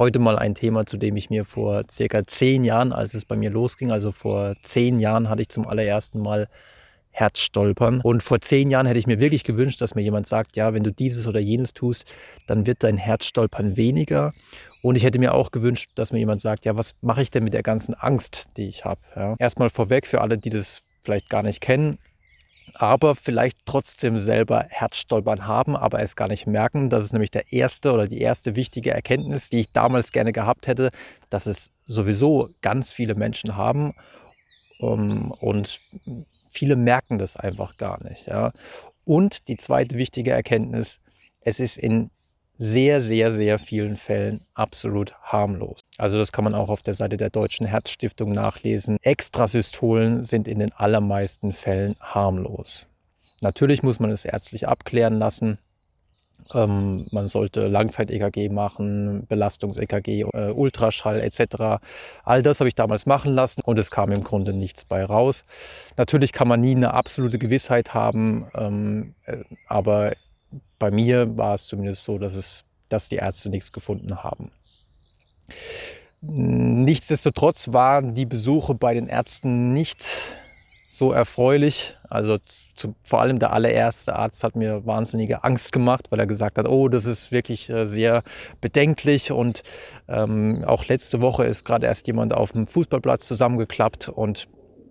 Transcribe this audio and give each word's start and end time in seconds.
Heute 0.00 0.18
mal 0.18 0.38
ein 0.38 0.54
Thema, 0.54 0.86
zu 0.86 0.96
dem 0.96 1.14
ich 1.18 1.28
mir 1.28 1.44
vor 1.44 1.82
circa 1.90 2.26
zehn 2.26 2.64
Jahren, 2.64 2.94
als 2.94 3.12
es 3.12 3.26
bei 3.26 3.36
mir 3.36 3.50
losging, 3.50 3.90
also 3.90 4.12
vor 4.12 4.54
zehn 4.62 4.98
Jahren 4.98 5.28
hatte 5.28 5.42
ich 5.42 5.50
zum 5.50 5.68
allerersten 5.68 6.20
Mal 6.20 6.48
Herzstolpern. 7.10 8.00
Und 8.00 8.22
vor 8.22 8.40
zehn 8.40 8.70
Jahren 8.70 8.86
hätte 8.86 8.98
ich 8.98 9.06
mir 9.06 9.20
wirklich 9.20 9.44
gewünscht, 9.44 9.82
dass 9.82 9.94
mir 9.94 10.00
jemand 10.00 10.26
sagt, 10.26 10.56
ja, 10.56 10.72
wenn 10.72 10.84
du 10.84 10.90
dieses 10.90 11.26
oder 11.26 11.38
jenes 11.38 11.74
tust, 11.74 12.06
dann 12.46 12.66
wird 12.66 12.82
dein 12.82 12.96
Herzstolpern 12.96 13.76
weniger. 13.76 14.32
Und 14.80 14.96
ich 14.96 15.04
hätte 15.04 15.18
mir 15.18 15.34
auch 15.34 15.50
gewünscht, 15.50 15.90
dass 15.96 16.12
mir 16.12 16.18
jemand 16.18 16.40
sagt, 16.40 16.64
ja, 16.64 16.74
was 16.76 16.94
mache 17.02 17.20
ich 17.20 17.30
denn 17.30 17.44
mit 17.44 17.52
der 17.52 17.62
ganzen 17.62 17.92
Angst, 17.92 18.48
die 18.56 18.68
ich 18.68 18.86
habe? 18.86 19.02
Ja. 19.14 19.34
Erstmal 19.38 19.68
vorweg 19.68 20.06
für 20.06 20.22
alle, 20.22 20.38
die 20.38 20.48
das 20.48 20.80
vielleicht 21.02 21.28
gar 21.28 21.42
nicht 21.42 21.60
kennen, 21.60 21.98
aber 22.74 23.16
vielleicht 23.16 23.58
trotzdem 23.64 24.18
selber 24.18 24.66
Herzstolpern 24.68 25.46
haben, 25.46 25.76
aber 25.76 26.00
es 26.00 26.16
gar 26.16 26.28
nicht 26.28 26.46
merken. 26.46 26.90
Das 26.90 27.04
ist 27.04 27.12
nämlich 27.12 27.30
der 27.30 27.52
erste 27.52 27.92
oder 27.92 28.06
die 28.06 28.20
erste 28.20 28.56
wichtige 28.56 28.90
Erkenntnis, 28.90 29.48
die 29.48 29.60
ich 29.60 29.72
damals 29.72 30.12
gerne 30.12 30.32
gehabt 30.32 30.66
hätte, 30.66 30.90
dass 31.28 31.46
es 31.46 31.70
sowieso 31.86 32.50
ganz 32.60 32.92
viele 32.92 33.14
Menschen 33.14 33.56
haben. 33.56 33.94
Um, 34.78 35.30
und 35.32 35.78
Viele 36.50 36.74
merken 36.74 37.18
das 37.18 37.36
einfach 37.36 37.76
gar 37.76 38.02
nicht. 38.02 38.26
Ja. 38.26 38.52
Und 39.04 39.48
die 39.48 39.56
zweite 39.56 39.96
wichtige 39.96 40.32
Erkenntnis, 40.32 40.98
es 41.40 41.60
ist 41.60 41.78
in 41.78 42.10
sehr, 42.58 43.02
sehr, 43.02 43.32
sehr 43.32 43.58
vielen 43.58 43.96
Fällen 43.96 44.44
absolut 44.52 45.14
harmlos. 45.22 45.79
Also 46.00 46.16
das 46.16 46.32
kann 46.32 46.44
man 46.44 46.54
auch 46.54 46.70
auf 46.70 46.82
der 46.82 46.94
Seite 46.94 47.18
der 47.18 47.28
Deutschen 47.28 47.66
Herzstiftung 47.66 48.32
nachlesen. 48.32 48.96
Extrasystolen 49.02 50.24
sind 50.24 50.48
in 50.48 50.58
den 50.58 50.72
allermeisten 50.72 51.52
Fällen 51.52 51.94
harmlos. 52.00 52.86
Natürlich 53.42 53.82
muss 53.82 54.00
man 54.00 54.10
es 54.10 54.24
ärztlich 54.24 54.66
abklären 54.66 55.18
lassen. 55.18 55.58
Ähm, 56.54 57.06
man 57.10 57.28
sollte 57.28 57.66
Langzeit-EKG 57.66 58.48
machen, 58.48 59.26
Belastungs-EKG, 59.28 60.22
äh, 60.32 60.50
Ultraschall 60.52 61.20
etc. 61.20 61.82
All 62.24 62.42
das 62.42 62.60
habe 62.60 62.68
ich 62.68 62.74
damals 62.74 63.04
machen 63.04 63.34
lassen 63.34 63.60
und 63.60 63.78
es 63.78 63.90
kam 63.90 64.10
im 64.10 64.24
Grunde 64.24 64.54
nichts 64.54 64.86
bei 64.86 65.04
raus. 65.04 65.44
Natürlich 65.98 66.32
kann 66.32 66.48
man 66.48 66.62
nie 66.62 66.74
eine 66.74 66.94
absolute 66.94 67.38
Gewissheit 67.38 67.92
haben, 67.92 68.50
ähm, 68.54 69.14
äh, 69.26 69.44
aber 69.66 70.14
bei 70.78 70.90
mir 70.90 71.36
war 71.36 71.54
es 71.54 71.66
zumindest 71.66 72.04
so, 72.04 72.16
dass, 72.16 72.34
es, 72.34 72.64
dass 72.88 73.10
die 73.10 73.16
Ärzte 73.16 73.50
nichts 73.50 73.70
gefunden 73.70 74.24
haben. 74.24 74.50
Nichtsdestotrotz 76.22 77.72
waren 77.72 78.14
die 78.14 78.26
Besuche 78.26 78.74
bei 78.74 78.92
den 78.92 79.08
Ärzten 79.08 79.72
nicht 79.72 80.04
so 80.90 81.12
erfreulich. 81.12 81.96
Also 82.10 82.36
zu, 82.74 82.94
vor 83.02 83.20
allem 83.20 83.38
der 83.38 83.52
allererste 83.52 84.16
Arzt 84.16 84.44
hat 84.44 84.56
mir 84.56 84.84
wahnsinnige 84.84 85.44
Angst 85.44 85.72
gemacht, 85.72 86.10
weil 86.10 86.18
er 86.18 86.26
gesagt 86.26 86.58
hat, 86.58 86.68
oh, 86.68 86.88
das 86.88 87.06
ist 87.06 87.32
wirklich 87.32 87.70
äh, 87.70 87.86
sehr 87.86 88.22
bedenklich. 88.60 89.32
Und 89.32 89.62
ähm, 90.08 90.64
auch 90.66 90.84
letzte 90.86 91.20
Woche 91.20 91.44
ist 91.44 91.64
gerade 91.64 91.86
erst 91.86 92.06
jemand 92.06 92.34
auf 92.34 92.52
dem 92.52 92.66
Fußballplatz 92.66 93.26
zusammengeklappt 93.26 94.08
und 94.08 94.48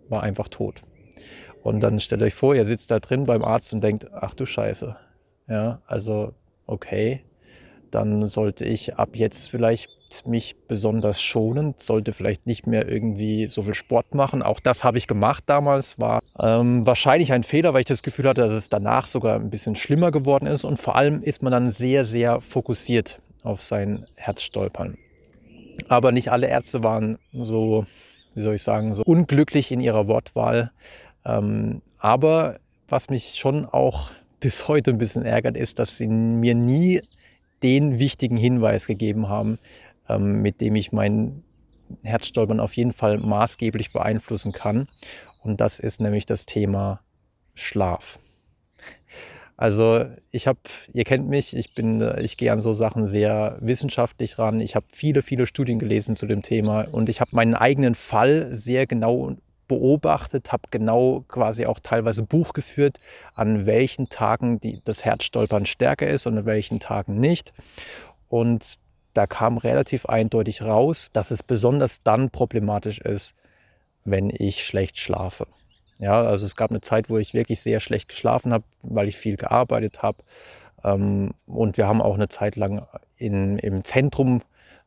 war 0.07 0.23
einfach 0.23 0.47
tot. 0.47 0.81
Und 1.61 1.81
dann 1.81 2.00
stellt 2.00 2.22
euch 2.22 2.33
vor, 2.33 2.55
ihr 2.55 2.66
sitzt 2.66 2.89
da 2.89 3.00
drin 3.00 3.25
beim 3.25 3.44
Arzt 3.44 3.73
und 3.73 3.81
denkt, 3.81 4.07
ach 4.13 4.33
du 4.33 4.45
Scheiße. 4.45 4.95
Ja, 5.47 5.81
also 5.85 6.33
okay, 6.66 7.25
dann 7.91 8.27
sollte 8.27 8.66
ich 8.66 8.95
ab 8.95 9.09
jetzt 9.13 9.50
vielleicht 9.50 9.98
mich 10.26 10.56
besonders 10.68 11.22
schonen, 11.22 11.76
sollte 11.78 12.14
vielleicht 12.14 12.46
nicht 12.48 12.68
mehr 12.68 12.88
irgendwie 12.88 13.48
so 13.48 13.62
viel 13.62 13.74
Sport 13.74 14.16
machen. 14.16 14.42
Auch 14.42 14.60
das 14.60 14.84
habe 14.84 14.98
ich 14.98 15.08
gemacht 15.08 15.44
damals, 15.48 16.00
war 16.00 16.22
ähm, 16.40 16.86
wahrscheinlich 16.86 17.32
ein 17.32 17.44
Fehler, 17.44 17.74
weil 17.74 17.82
ich 17.82 17.88
das 17.88 18.04
Gefühl 18.04 18.28
hatte, 18.28 18.42
dass 18.42 18.54
es 18.54 18.70
danach 18.70 19.08
sogar 19.08 19.36
ein 19.36 19.50
bisschen 19.50 19.76
schlimmer 19.76 20.12
geworden 20.12 20.46
ist. 20.46 20.64
Und 20.64 20.78
vor 20.78 20.96
allem 20.96 21.22
ist 21.22 21.42
man 21.42 21.52
dann 21.52 21.72
sehr, 21.72 22.06
sehr 22.06 22.42
fokussiert 22.42 23.20
auf 23.44 23.62
sein 23.64 24.06
Herzstolpern. 24.16 24.98
Aber 25.88 26.12
nicht 26.12 26.32
alle 26.32 26.48
Ärzte 26.48 26.84
waren 26.84 27.18
so, 27.32 27.86
wie 28.36 28.42
soll 28.42 28.56
ich 28.56 28.64
sagen, 28.64 28.94
so 28.94 29.04
unglücklich 29.04 29.72
in 29.72 29.80
ihrer 29.80 30.08
Wortwahl. 30.08 30.72
Ähm, 31.26 31.82
aber 31.98 32.60
was 32.88 33.09
mich 33.09 33.36
schon 33.36 33.66
auch 33.66 34.12
bis 34.40 34.68
heute 34.68 34.92
ein 34.92 34.98
bisschen 34.98 35.25
ärgert, 35.25 35.58
ist, 35.58 35.80
dass 35.80 35.98
sie 35.98 36.08
mir 36.08 36.56
nie 36.56 37.02
den 37.62 38.00
wichtigen 38.00 38.38
Hinweis 38.38 38.88
gegeben 38.88 39.28
haben, 39.28 39.59
mit 40.18 40.62
dem 40.62 40.75
ich 40.75 40.92
mein 40.92 41.44
Herzstolpern 42.03 42.59
auf 42.59 42.75
jeden 42.75 42.94
Fall 42.94 43.18
maßgeblich 43.18 43.94
beeinflussen 43.94 44.52
kann. 44.52 44.88
Und 45.42 45.62
das 45.62 45.80
ist 45.80 46.02
nämlich 46.02 46.25
das 46.25 46.46
Thema 46.46 47.02
Schlaf. 47.56 48.19
Also 49.58 50.06
ich 50.31 50.48
habe, 50.48 50.59
ihr 50.94 51.03
kennt 51.03 51.28
mich, 51.28 51.53
ich 51.53 51.75
bin, 51.75 52.02
ich 52.19 52.38
gehe 52.38 52.52
an 52.53 52.62
so 52.62 52.72
Sachen 52.72 53.06
sehr 53.06 53.58
wissenschaftlich 53.59 54.40
ran. 54.40 54.62
Ich 54.62 54.75
habe 54.75 54.86
viele, 54.94 55.22
viele 55.22 55.46
Studien 55.46 55.80
gelesen 55.80 56.16
zu 56.16 56.28
dem 56.28 56.44
Thema 56.44 56.88
und 56.90 57.09
ich 57.09 57.19
habe 57.19 57.31
meinen 57.34 57.56
eigenen 57.56 57.94
Fall 57.94 58.53
sehr 58.53 58.88
genau 58.88 59.36
beobachtet, 59.68 60.53
habe 60.53 60.64
genau 60.72 61.25
quasi 61.28 61.66
auch 61.66 61.80
teilweise 61.81 62.24
Buch 62.24 62.53
geführt, 62.53 63.00
an 63.36 63.66
welchen 63.66 64.08
Tagen 64.08 64.62
die, 64.62 64.81
das 64.86 65.03
Herzstolpern 65.03 65.66
stärker 65.66 66.08
ist 66.08 66.25
und 66.25 66.38
an 66.38 66.46
welchen 66.46 66.80
Tagen 66.80 67.19
nicht. 67.19 67.52
Und 68.30 68.78
da 69.14 69.28
kam 69.28 69.58
relativ 69.58 70.06
eindeutig 70.06 70.62
raus, 70.62 71.09
dass 71.14 71.31
es 71.31 71.44
besonders 71.44 72.03
dann 72.03 72.30
problematisch 72.30 73.00
ist, 73.00 73.36
wenn 74.06 74.30
ich 74.30 74.66
schlecht 74.66 74.97
schlafe. 74.97 75.46
Ja, 76.00 76.22
also 76.22 76.46
es 76.46 76.56
gab 76.56 76.70
eine 76.70 76.81
Zeit, 76.81 77.09
wo 77.09 77.18
ich 77.18 77.34
wirklich 77.34 77.59
sehr 77.59 77.80
schlecht 77.80 78.08
geschlafen 78.08 78.53
habe, 78.53 78.64
weil 78.84 79.08
ich 79.09 79.18
viel 79.18 79.36
gearbeitet 79.36 80.02
habe. 80.02 80.18
Ähm, 80.84 81.31
und 81.46 81.78
wir 81.78 81.88
haben 81.88 82.02
auch 82.02 82.16
eine 82.16 82.30
Zeit 82.30 82.56
lang 82.56 82.88
in, 83.18 83.59
im 83.59 83.84
Zentrum 83.84 84.42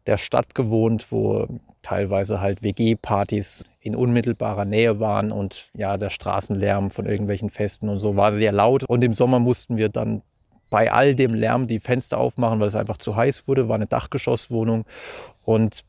der 0.06 0.16
Stadt 0.16 0.54
gewohnt, 0.54 1.12
wo 1.12 1.46
teilweise 1.82 2.40
halt 2.40 2.62
WG-Partys 2.62 3.64
in 3.80 3.94
unmittelbarer 3.94 4.64
Nähe 4.64 5.00
waren 5.00 5.32
und 5.32 5.68
ja, 5.74 5.96
der 5.96 6.10
Straßenlärm 6.10 6.90
von 6.90 7.06
irgendwelchen 7.06 7.50
Festen 7.50 7.88
und 7.88 8.00
so 8.00 8.16
war 8.16 8.32
sehr 8.32 8.52
laut. 8.52 8.84
Und 8.84 9.04
im 9.04 9.14
Sommer 9.14 9.38
mussten 9.38 9.76
wir 9.76 9.88
dann 9.88 10.22
bei 10.72 10.90
all 10.90 11.14
dem 11.14 11.34
Lärm 11.34 11.66
die 11.66 11.80
Fenster 11.80 12.16
aufmachen, 12.16 12.58
weil 12.58 12.68
es 12.68 12.74
einfach 12.74 12.96
zu 12.96 13.14
heiß 13.14 13.46
wurde, 13.46 13.68
war 13.68 13.74
eine 13.74 13.86
Dachgeschosswohnung. 13.86 14.86
Und 15.44 15.82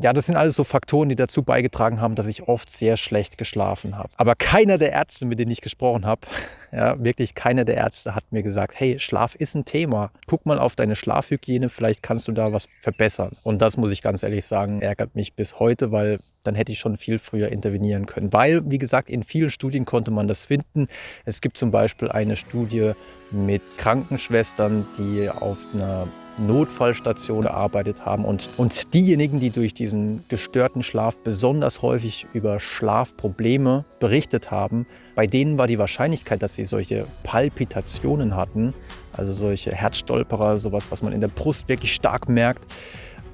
ja, 0.00 0.12
das 0.12 0.26
sind 0.26 0.36
alles 0.36 0.54
so 0.54 0.64
Faktoren, 0.64 1.08
die 1.08 1.16
dazu 1.16 1.42
beigetragen 1.42 2.00
haben, 2.00 2.14
dass 2.14 2.26
ich 2.26 2.48
oft 2.48 2.70
sehr 2.70 2.96
schlecht 2.96 3.38
geschlafen 3.38 3.96
habe. 3.96 4.08
Aber 4.16 4.34
keiner 4.34 4.78
der 4.78 4.92
Ärzte, 4.92 5.26
mit 5.26 5.38
denen 5.38 5.50
ich 5.50 5.60
gesprochen 5.60 6.06
habe, 6.06 6.22
ja, 6.72 7.02
wirklich 7.02 7.34
keiner 7.34 7.64
der 7.64 7.76
Ärzte 7.76 8.14
hat 8.14 8.24
mir 8.30 8.42
gesagt, 8.42 8.74
hey, 8.76 8.98
Schlaf 8.98 9.34
ist 9.34 9.54
ein 9.54 9.64
Thema. 9.64 10.10
Guck 10.26 10.46
mal 10.46 10.58
auf 10.58 10.76
deine 10.76 10.96
Schlafhygiene, 10.96 11.68
vielleicht 11.68 12.02
kannst 12.02 12.28
du 12.28 12.32
da 12.32 12.52
was 12.52 12.68
verbessern. 12.80 13.36
Und 13.42 13.60
das 13.60 13.76
muss 13.76 13.90
ich 13.90 14.02
ganz 14.02 14.22
ehrlich 14.22 14.46
sagen, 14.46 14.80
ärgert 14.80 15.14
mich 15.14 15.34
bis 15.34 15.58
heute, 15.58 15.92
weil 15.92 16.20
dann 16.42 16.54
hätte 16.54 16.72
ich 16.72 16.78
schon 16.78 16.96
viel 16.96 17.18
früher 17.18 17.48
intervenieren 17.48 18.06
können. 18.06 18.32
Weil, 18.32 18.68
wie 18.70 18.78
gesagt, 18.78 19.10
in 19.10 19.24
vielen 19.24 19.50
Studien 19.50 19.84
konnte 19.84 20.10
man 20.10 20.26
das 20.26 20.44
finden. 20.44 20.88
Es 21.24 21.40
gibt 21.40 21.58
zum 21.58 21.70
Beispiel 21.70 22.10
eine 22.10 22.36
Studie 22.36 22.92
mit 23.30 23.62
Krankenschwestern, 23.76 24.86
die 24.96 25.28
auf 25.28 25.58
einer 25.74 26.08
Notfallstation 26.38 27.42
gearbeitet 27.42 28.04
haben 28.04 28.24
und, 28.24 28.48
und 28.56 28.94
diejenigen, 28.94 29.40
die 29.40 29.50
durch 29.50 29.74
diesen 29.74 30.24
gestörten 30.28 30.82
Schlaf 30.82 31.16
besonders 31.18 31.82
häufig 31.82 32.26
über 32.32 32.60
Schlafprobleme 32.60 33.84
berichtet 33.98 34.50
haben, 34.50 34.86
bei 35.14 35.26
denen 35.26 35.58
war 35.58 35.66
die 35.66 35.78
Wahrscheinlichkeit, 35.78 36.42
dass 36.42 36.54
sie 36.54 36.64
solche 36.64 37.06
Palpitationen 37.22 38.36
hatten, 38.36 38.74
also 39.12 39.32
solche 39.32 39.72
Herzstolperer, 39.72 40.58
sowas, 40.58 40.90
was 40.90 41.02
man 41.02 41.12
in 41.12 41.20
der 41.20 41.28
Brust 41.28 41.68
wirklich 41.68 41.94
stark 41.94 42.28
merkt, 42.28 42.64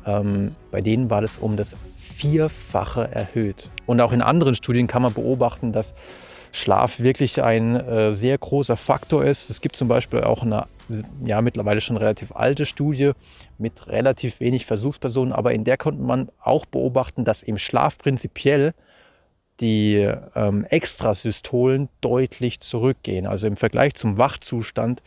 ähm, 0.06 0.54
bei 0.70 0.80
denen 0.80 1.10
war 1.10 1.20
das 1.20 1.38
um 1.38 1.56
das 1.56 1.76
Vierfache 1.98 3.08
erhöht. 3.12 3.70
Und 3.86 4.00
auch 4.00 4.12
in 4.12 4.22
anderen 4.22 4.54
Studien 4.54 4.86
kann 4.86 5.02
man 5.02 5.12
beobachten, 5.12 5.72
dass 5.72 5.94
Schlaf 6.56 7.00
wirklich 7.00 7.42
ein 7.42 7.76
äh, 7.76 8.14
sehr 8.14 8.38
großer 8.38 8.78
Faktor 8.78 9.24
ist. 9.24 9.50
Es 9.50 9.60
gibt 9.60 9.76
zum 9.76 9.88
Beispiel 9.88 10.22
auch 10.22 10.42
eine 10.42 10.66
ja, 11.24 11.42
mittlerweile 11.42 11.80
schon 11.82 11.98
relativ 11.98 12.32
alte 12.32 12.64
Studie 12.64 13.12
mit 13.58 13.88
relativ 13.88 14.40
wenig 14.40 14.64
Versuchspersonen, 14.64 15.32
aber 15.32 15.52
in 15.52 15.64
der 15.64 15.76
konnte 15.76 16.00
man 16.00 16.30
auch 16.40 16.64
beobachten, 16.64 17.24
dass 17.24 17.42
im 17.42 17.58
Schlaf 17.58 17.98
prinzipiell 17.98 18.72
die 19.60 20.10
ähm, 20.34 20.64
Extrasystolen 20.64 21.90
deutlich 22.00 22.60
zurückgehen. 22.60 23.26
Also 23.26 23.46
im 23.46 23.56
Vergleich 23.56 23.94
zum 23.94 24.16
Wachzustand 24.16 25.02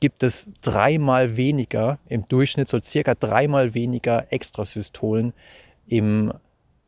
gibt 0.00 0.22
es 0.24 0.48
dreimal 0.62 1.36
weniger, 1.36 1.98
im 2.08 2.26
Durchschnitt 2.26 2.68
so 2.68 2.80
circa 2.80 3.14
dreimal 3.14 3.74
weniger 3.74 4.32
Extrasystolen 4.32 5.32
im 5.86 6.32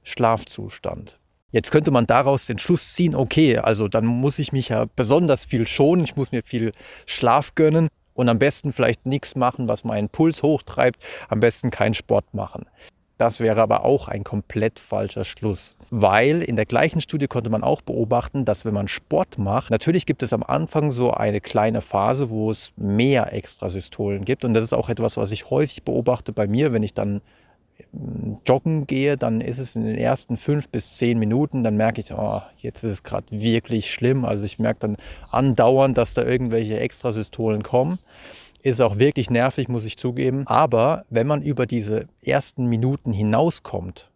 Schlafzustand. 0.02 1.18
Jetzt 1.52 1.70
könnte 1.70 1.90
man 1.90 2.06
daraus 2.06 2.46
den 2.46 2.58
Schluss 2.58 2.94
ziehen, 2.94 3.14
okay, 3.14 3.58
also 3.58 3.86
dann 3.86 4.06
muss 4.06 4.38
ich 4.38 4.52
mich 4.52 4.70
ja 4.70 4.86
besonders 4.96 5.44
viel 5.44 5.66
schonen, 5.66 6.04
ich 6.04 6.16
muss 6.16 6.32
mir 6.32 6.42
viel 6.42 6.72
Schlaf 7.04 7.54
gönnen 7.54 7.88
und 8.14 8.30
am 8.30 8.38
besten 8.38 8.72
vielleicht 8.72 9.04
nichts 9.04 9.36
machen, 9.36 9.68
was 9.68 9.84
meinen 9.84 10.08
Puls 10.08 10.42
hochtreibt, 10.42 11.02
am 11.28 11.40
besten 11.40 11.70
keinen 11.70 11.94
Sport 11.94 12.32
machen. 12.32 12.64
Das 13.18 13.38
wäre 13.40 13.60
aber 13.60 13.84
auch 13.84 14.08
ein 14.08 14.24
komplett 14.24 14.80
falscher 14.80 15.24
Schluss, 15.24 15.76
weil 15.90 16.40
in 16.40 16.56
der 16.56 16.64
gleichen 16.64 17.02
Studie 17.02 17.28
konnte 17.28 17.50
man 17.50 17.62
auch 17.62 17.82
beobachten, 17.82 18.46
dass 18.46 18.64
wenn 18.64 18.74
man 18.74 18.88
Sport 18.88 19.36
macht, 19.36 19.70
natürlich 19.70 20.06
gibt 20.06 20.22
es 20.22 20.32
am 20.32 20.42
Anfang 20.42 20.90
so 20.90 21.12
eine 21.12 21.42
kleine 21.42 21.82
Phase, 21.82 22.30
wo 22.30 22.50
es 22.50 22.72
mehr 22.76 23.32
Extrasystolen 23.32 24.24
gibt 24.24 24.46
und 24.46 24.54
das 24.54 24.64
ist 24.64 24.72
auch 24.72 24.88
etwas, 24.88 25.18
was 25.18 25.30
ich 25.30 25.50
häufig 25.50 25.82
beobachte 25.84 26.32
bei 26.32 26.46
mir, 26.46 26.72
wenn 26.72 26.82
ich 26.82 26.94
dann 26.94 27.20
joggen 28.46 28.86
gehe, 28.86 29.16
dann 29.16 29.40
ist 29.40 29.58
es 29.58 29.76
in 29.76 29.84
den 29.84 29.98
ersten 29.98 30.36
fünf 30.36 30.68
bis 30.68 30.96
zehn 30.96 31.18
Minuten, 31.18 31.62
dann 31.62 31.76
merke 31.76 32.00
ich, 32.00 32.12
oh, 32.12 32.40
jetzt 32.58 32.82
ist 32.84 32.92
es 32.92 33.02
gerade 33.02 33.26
wirklich 33.30 33.90
schlimm. 33.90 34.24
Also 34.24 34.44
ich 34.44 34.58
merke 34.58 34.80
dann 34.80 34.96
andauernd, 35.30 35.98
dass 35.98 36.14
da 36.14 36.22
irgendwelche 36.22 36.80
Extrasystolen 36.80 37.62
kommen. 37.62 37.98
Ist 38.62 38.80
auch 38.80 38.98
wirklich 38.98 39.28
nervig, 39.28 39.68
muss 39.68 39.84
ich 39.84 39.98
zugeben. 39.98 40.46
Aber 40.46 41.04
wenn 41.10 41.26
man 41.26 41.42
über 41.42 41.66
diese 41.66 42.06
ersten 42.22 42.66
Minuten 42.66 43.12
hinauskommt, 43.12 44.08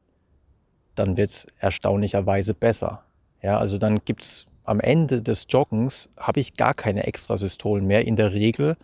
dann 0.95 1.17
wird 1.17 1.31
es 1.31 1.47
erstaunlicherweise 1.59 2.55
besser. 2.55 3.03
Ja, 3.43 3.59
also 3.59 3.77
dann 3.77 4.01
gibt 4.05 4.23
es 4.23 4.47
am 4.65 4.81
Ende 4.81 5.23
des 5.23 5.47
Joggens, 5.49 6.09
habe 6.17 6.41
ich 6.41 6.55
gar 6.55 6.75
keine 6.75 7.07
Extrasystolen 7.07 7.87
mehr 7.87 8.07
in 8.07 8.17
der 8.17 8.33
Regel. 8.33 8.77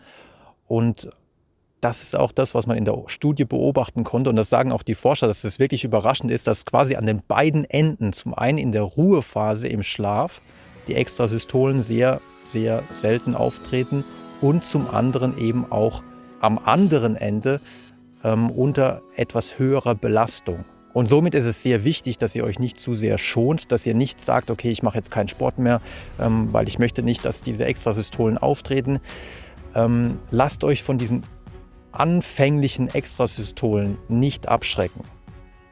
Und 0.69 1.10
das 1.82 2.00
ist 2.00 2.17
auch 2.17 2.31
das, 2.31 2.55
was 2.55 2.67
man 2.67 2.79
in 2.79 2.84
der 2.84 2.96
Studie 3.08 3.44
beobachten 3.44 4.05
konnte. 4.05 4.31
Und 4.31 4.37
das 4.37 4.49
sagen 4.49 4.70
auch 4.70 4.84
die 4.84 4.94
Forscher, 4.94 5.26
dass 5.26 5.43
es 5.43 5.58
wirklich 5.58 5.82
überraschend 5.82 6.31
ist, 6.31 6.46
dass 6.46 6.64
quasi 6.64 6.94
an 6.94 7.06
den 7.06 7.23
beiden 7.26 7.64
Enden, 7.64 8.12
zum 8.12 8.34
einen 8.34 8.56
in 8.56 8.70
der 8.70 8.82
Ruhephase 8.82 9.67
im 9.67 9.82
Schlaf, 9.82 10.40
die 10.87 10.94
Extrasystolen 10.94 11.82
sehr, 11.82 12.20
sehr 12.44 12.84
selten 12.94 13.34
auftreten 13.34 14.05
und 14.40 14.64
zum 14.64 14.88
anderen 14.88 15.37
eben 15.38 15.70
auch 15.70 16.02
am 16.40 16.58
anderen 16.58 17.17
Ende 17.17 17.61
ähm, 18.23 18.50
unter 18.50 19.02
etwas 19.17 19.58
höherer 19.58 19.96
Belastung. 19.96 20.64
Und 20.93 21.08
somit 21.08 21.34
ist 21.34 21.46
es 21.46 21.62
sehr 21.62 21.84
wichtig, 21.84 22.19
dass 22.19 22.34
ihr 22.37 22.44
euch 22.44 22.61
nicht 22.61 22.79
zu 22.79 22.94
sehr 22.94 23.19
schont, 23.19 23.73
dass 23.73 23.87
ihr 23.87 23.94
nicht 23.94 24.20
sagt, 24.20 24.52
okay, 24.52 24.70
ich 24.70 24.84
mache 24.84 24.99
jetzt 24.99 25.11
keinen 25.11 25.29
Sport 25.29 25.58
mehr, 25.58 25.81
ähm, 26.20 26.52
weil 26.52 26.69
ich 26.69 26.79
möchte 26.79 27.02
nicht, 27.02 27.25
dass 27.25 27.43
diese 27.43 27.64
Extrasystolen 27.64 28.38
auftreten. 28.38 29.00
Ähm, 29.75 30.19
lasst 30.31 30.62
euch 30.62 30.82
von 30.82 30.99
diesen 30.99 31.25
anfänglichen 31.92 32.88
Extrasystolen 32.88 33.98
nicht 34.08 34.48
abschrecken. 34.48 35.04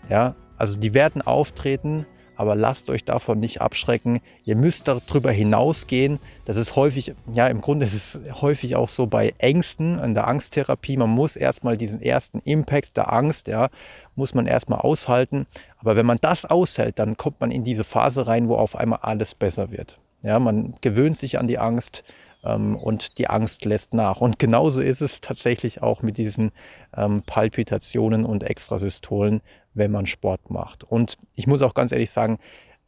Ja, 0.08 0.34
also 0.56 0.78
die 0.78 0.94
werden 0.94 1.22
auftreten, 1.22 2.06
aber 2.36 2.54
lasst 2.54 2.88
euch 2.88 3.04
davon 3.04 3.38
nicht 3.38 3.60
abschrecken. 3.60 4.22
Ihr 4.46 4.56
müsst 4.56 4.88
darüber 4.88 5.30
hinausgehen. 5.30 6.18
Das 6.46 6.56
ist 6.56 6.74
häufig, 6.74 7.14
ja, 7.32 7.46
im 7.48 7.60
Grunde 7.60 7.84
ist 7.84 7.92
es 7.92 8.20
häufig 8.40 8.76
auch 8.76 8.88
so 8.88 9.06
bei 9.06 9.34
Ängsten, 9.36 9.98
in 9.98 10.14
der 10.14 10.26
Angsttherapie. 10.26 10.96
Man 10.96 11.10
muss 11.10 11.36
erstmal 11.36 11.76
diesen 11.76 12.00
ersten 12.00 12.40
Impact 12.44 12.96
der 12.96 13.12
Angst, 13.12 13.46
ja, 13.46 13.68
muss 14.16 14.32
man 14.32 14.46
erstmal 14.46 14.80
aushalten. 14.80 15.46
Aber 15.78 15.96
wenn 15.96 16.06
man 16.06 16.18
das 16.20 16.46
aushält, 16.46 16.98
dann 16.98 17.18
kommt 17.18 17.40
man 17.42 17.50
in 17.50 17.62
diese 17.62 17.84
Phase 17.84 18.26
rein, 18.26 18.48
wo 18.48 18.56
auf 18.56 18.74
einmal 18.74 19.00
alles 19.02 19.34
besser 19.34 19.70
wird. 19.70 19.98
Ja, 20.22 20.38
man 20.38 20.76
gewöhnt 20.80 21.18
sich 21.18 21.38
an 21.38 21.46
die 21.46 21.58
Angst, 21.58 22.10
ähm, 22.44 22.76
und 22.76 23.18
die 23.18 23.28
Angst 23.28 23.64
lässt 23.64 23.94
nach. 23.94 24.20
Und 24.20 24.38
genauso 24.38 24.80
ist 24.80 25.00
es 25.00 25.20
tatsächlich 25.20 25.82
auch 25.82 26.02
mit 26.02 26.18
diesen 26.18 26.52
ähm, 26.96 27.22
Palpitationen 27.24 28.24
und 28.24 28.42
Extrasystolen, 28.42 29.40
wenn 29.74 29.90
man 29.90 30.06
Sport 30.06 30.50
macht. 30.50 30.84
Und 30.84 31.16
ich 31.34 31.46
muss 31.46 31.62
auch 31.62 31.74
ganz 31.74 31.92
ehrlich 31.92 32.10
sagen, 32.10 32.38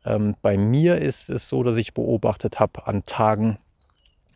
ähm, 0.05 0.35
bei 0.43 0.57
mir 0.57 0.99
ist 0.99 1.31
es 1.31 1.49
so, 1.49 1.63
dass 1.63 1.77
ich 1.77 1.95
beobachtet 1.95 2.61
habe 2.61 2.87
an 2.87 3.05
Tagen, 3.05 3.59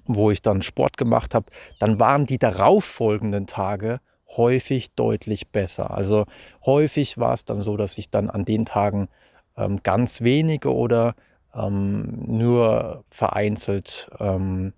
wo 0.07 0.31
ich 0.31 0.43
dann 0.43 0.63
Sport 0.63 0.97
gemacht 0.97 1.35
habe, 1.35 1.47
dann 1.81 1.99
waren 1.99 2.27
die 2.27 2.39
darauffolgenden 2.39 3.47
Tage 3.47 4.01
häufig 4.37 4.93
deutlich 4.95 5.49
besser. 5.49 5.91
Also 5.91 6.27
häufig 6.65 7.19
war 7.19 7.35
es 7.35 7.45
dann 7.45 7.61
so, 7.61 7.77
dass 7.77 7.99
ich 7.99 8.11
dann 8.11 8.31
an 8.31 8.45
den 8.45 8.67
Tagen 8.67 9.09
ähm, 9.57 9.81
ganz 9.83 10.21
wenige 10.21 10.73
oder 10.73 11.15
ähm, 11.55 12.23
nur 12.27 13.05
vereinzelt 13.11 14.11
ähm, 14.21 14.73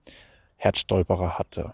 Herzstolperer 0.58 1.38
hatte. 1.38 1.72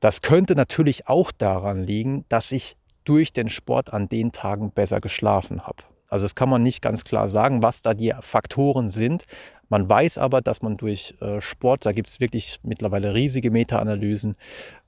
Das 0.00 0.22
könnte 0.22 0.54
natürlich 0.54 1.08
auch 1.08 1.32
daran 1.32 1.82
liegen, 1.82 2.24
dass 2.28 2.52
ich 2.52 2.76
durch 3.04 3.32
den 3.32 3.48
Sport 3.48 3.92
an 3.92 4.08
den 4.08 4.30
Tagen 4.32 4.70
besser 4.70 5.00
geschlafen 5.00 5.66
habe. 5.66 5.82
Also 6.08 6.24
das 6.24 6.34
kann 6.34 6.48
man 6.48 6.62
nicht 6.62 6.82
ganz 6.82 7.04
klar 7.04 7.28
sagen, 7.28 7.62
was 7.62 7.82
da 7.82 7.94
die 7.94 8.14
Faktoren 8.20 8.90
sind. 8.90 9.24
Man 9.68 9.88
weiß 9.88 10.18
aber, 10.18 10.40
dass 10.40 10.62
man 10.62 10.76
durch 10.76 11.14
äh, 11.20 11.40
Sport, 11.40 11.86
da 11.86 11.92
gibt 11.92 12.08
es 12.08 12.20
wirklich 12.20 12.60
mittlerweile 12.62 13.14
riesige 13.14 13.50
Meta-Analysen, 13.50 14.36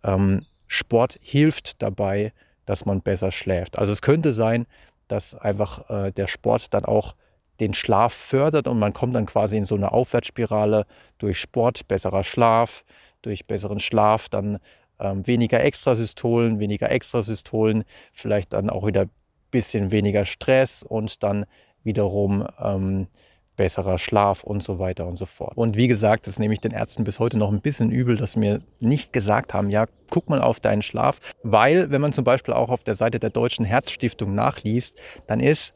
ähm, 0.05 0.45
Sport 0.69 1.19
hilft 1.23 1.83
dabei, 1.83 2.33
dass 2.67 2.85
man 2.85 3.01
besser 3.01 3.33
schläft. 3.33 3.79
Also 3.79 3.93
es 3.93 4.03
könnte 4.03 4.33
sein, 4.33 4.67
dass 5.09 5.35
einfach 5.35 5.89
äh, 5.91 6.13
der 6.13 6.27
Sport 6.27 6.73
dann 6.75 6.85
auch 6.85 7.15
den 7.61 7.75
Schlaf 7.75 8.13
fördert 8.13 8.69
und 8.69 8.79
man 8.79 8.93
kommt 8.93 9.15
dann 9.15 9.27
quasi 9.27 9.57
in 9.57 9.65
so 9.65 9.75
eine 9.75 9.93
Aufwärtsspirale 9.93 10.87
durch 11.19 11.41
Sport, 11.41 11.89
besserer 11.89 12.25
Schlaf, 12.25 12.85
durch 13.23 13.47
besseren 13.47 13.81
Schlaf 13.81 14.29
dann 14.29 14.59
ähm, 15.01 15.27
weniger 15.27 15.63
Extrasystolen, 15.63 16.59
weniger 16.61 16.91
Extrasystolen, 16.91 17.85
vielleicht 18.13 18.53
dann 18.53 18.71
auch 18.71 18.87
wieder 18.87 19.03
ein 19.03 19.11
bisschen 19.51 19.91
weniger 19.91 20.25
Stress 20.25 20.83
und 20.83 21.23
dann 21.23 21.47
wiederum 21.83 22.47
ähm, 22.61 23.09
besserer 23.57 23.99
Schlaf 23.99 24.45
und 24.45 24.63
so 24.63 24.79
weiter 24.79 25.07
und 25.07 25.17
so 25.17 25.27
fort. 25.27 25.57
Und 25.57 25.77
wie 25.77 25.89
gesagt, 25.89 26.27
das 26.27 26.39
nehme 26.39 26.55
ich 26.55 26.61
den 26.61 26.71
Ärzten 26.71 27.05
bis 27.05 27.19
heute 27.19 27.37
noch 27.37 27.51
ein 27.51 27.61
bisschen 27.61 27.91
übel, 27.91 28.17
dass 28.17 28.33
sie 28.33 28.39
mir 28.39 28.61
nicht 28.79 29.13
gesagt 29.13 29.53
haben, 29.53 29.69
ja, 29.69 29.87
guck 30.11 30.31
mal 30.31 30.41
auf 30.41 30.61
deinen 30.61 30.83
Schlaf, 30.83 31.19
weil 31.43 31.91
wenn 31.91 32.01
man 32.01 32.13
zum 32.13 32.25
Beispiel 32.25 32.55
auch 32.55 32.71
auf 32.71 32.85
der 32.85 32.95
Seite 32.95 33.19
der 33.19 33.31
Deutschen 33.31 33.65
Herzstiftung 33.65 34.35
nachliest, 34.35 34.95
dann 35.27 35.41
ist 35.41 35.75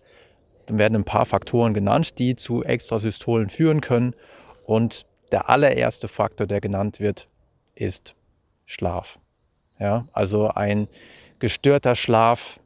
dann 0.67 0.79
werden 0.79 0.97
ein 0.97 1.05
paar 1.05 1.27
Faktoren 1.27 1.75
genannt, 1.75 2.19
die 2.19 2.37
zu 2.37 2.63
Extrasystolen 2.63 3.51
führen 3.51 3.81
können. 3.81 4.15
Und 4.65 5.07
der 5.31 5.49
allererste 5.49 6.09
Faktor, 6.09 6.47
der 6.47 6.61
genannt 6.61 7.01
wird, 7.01 7.29
ist 7.75 8.15
Schlaf. 8.67 9.19
Ja, 9.79 10.07
also 10.13 10.49
ein 10.49 10.89
gestörter 11.39 11.97
Schlaf 11.97 12.61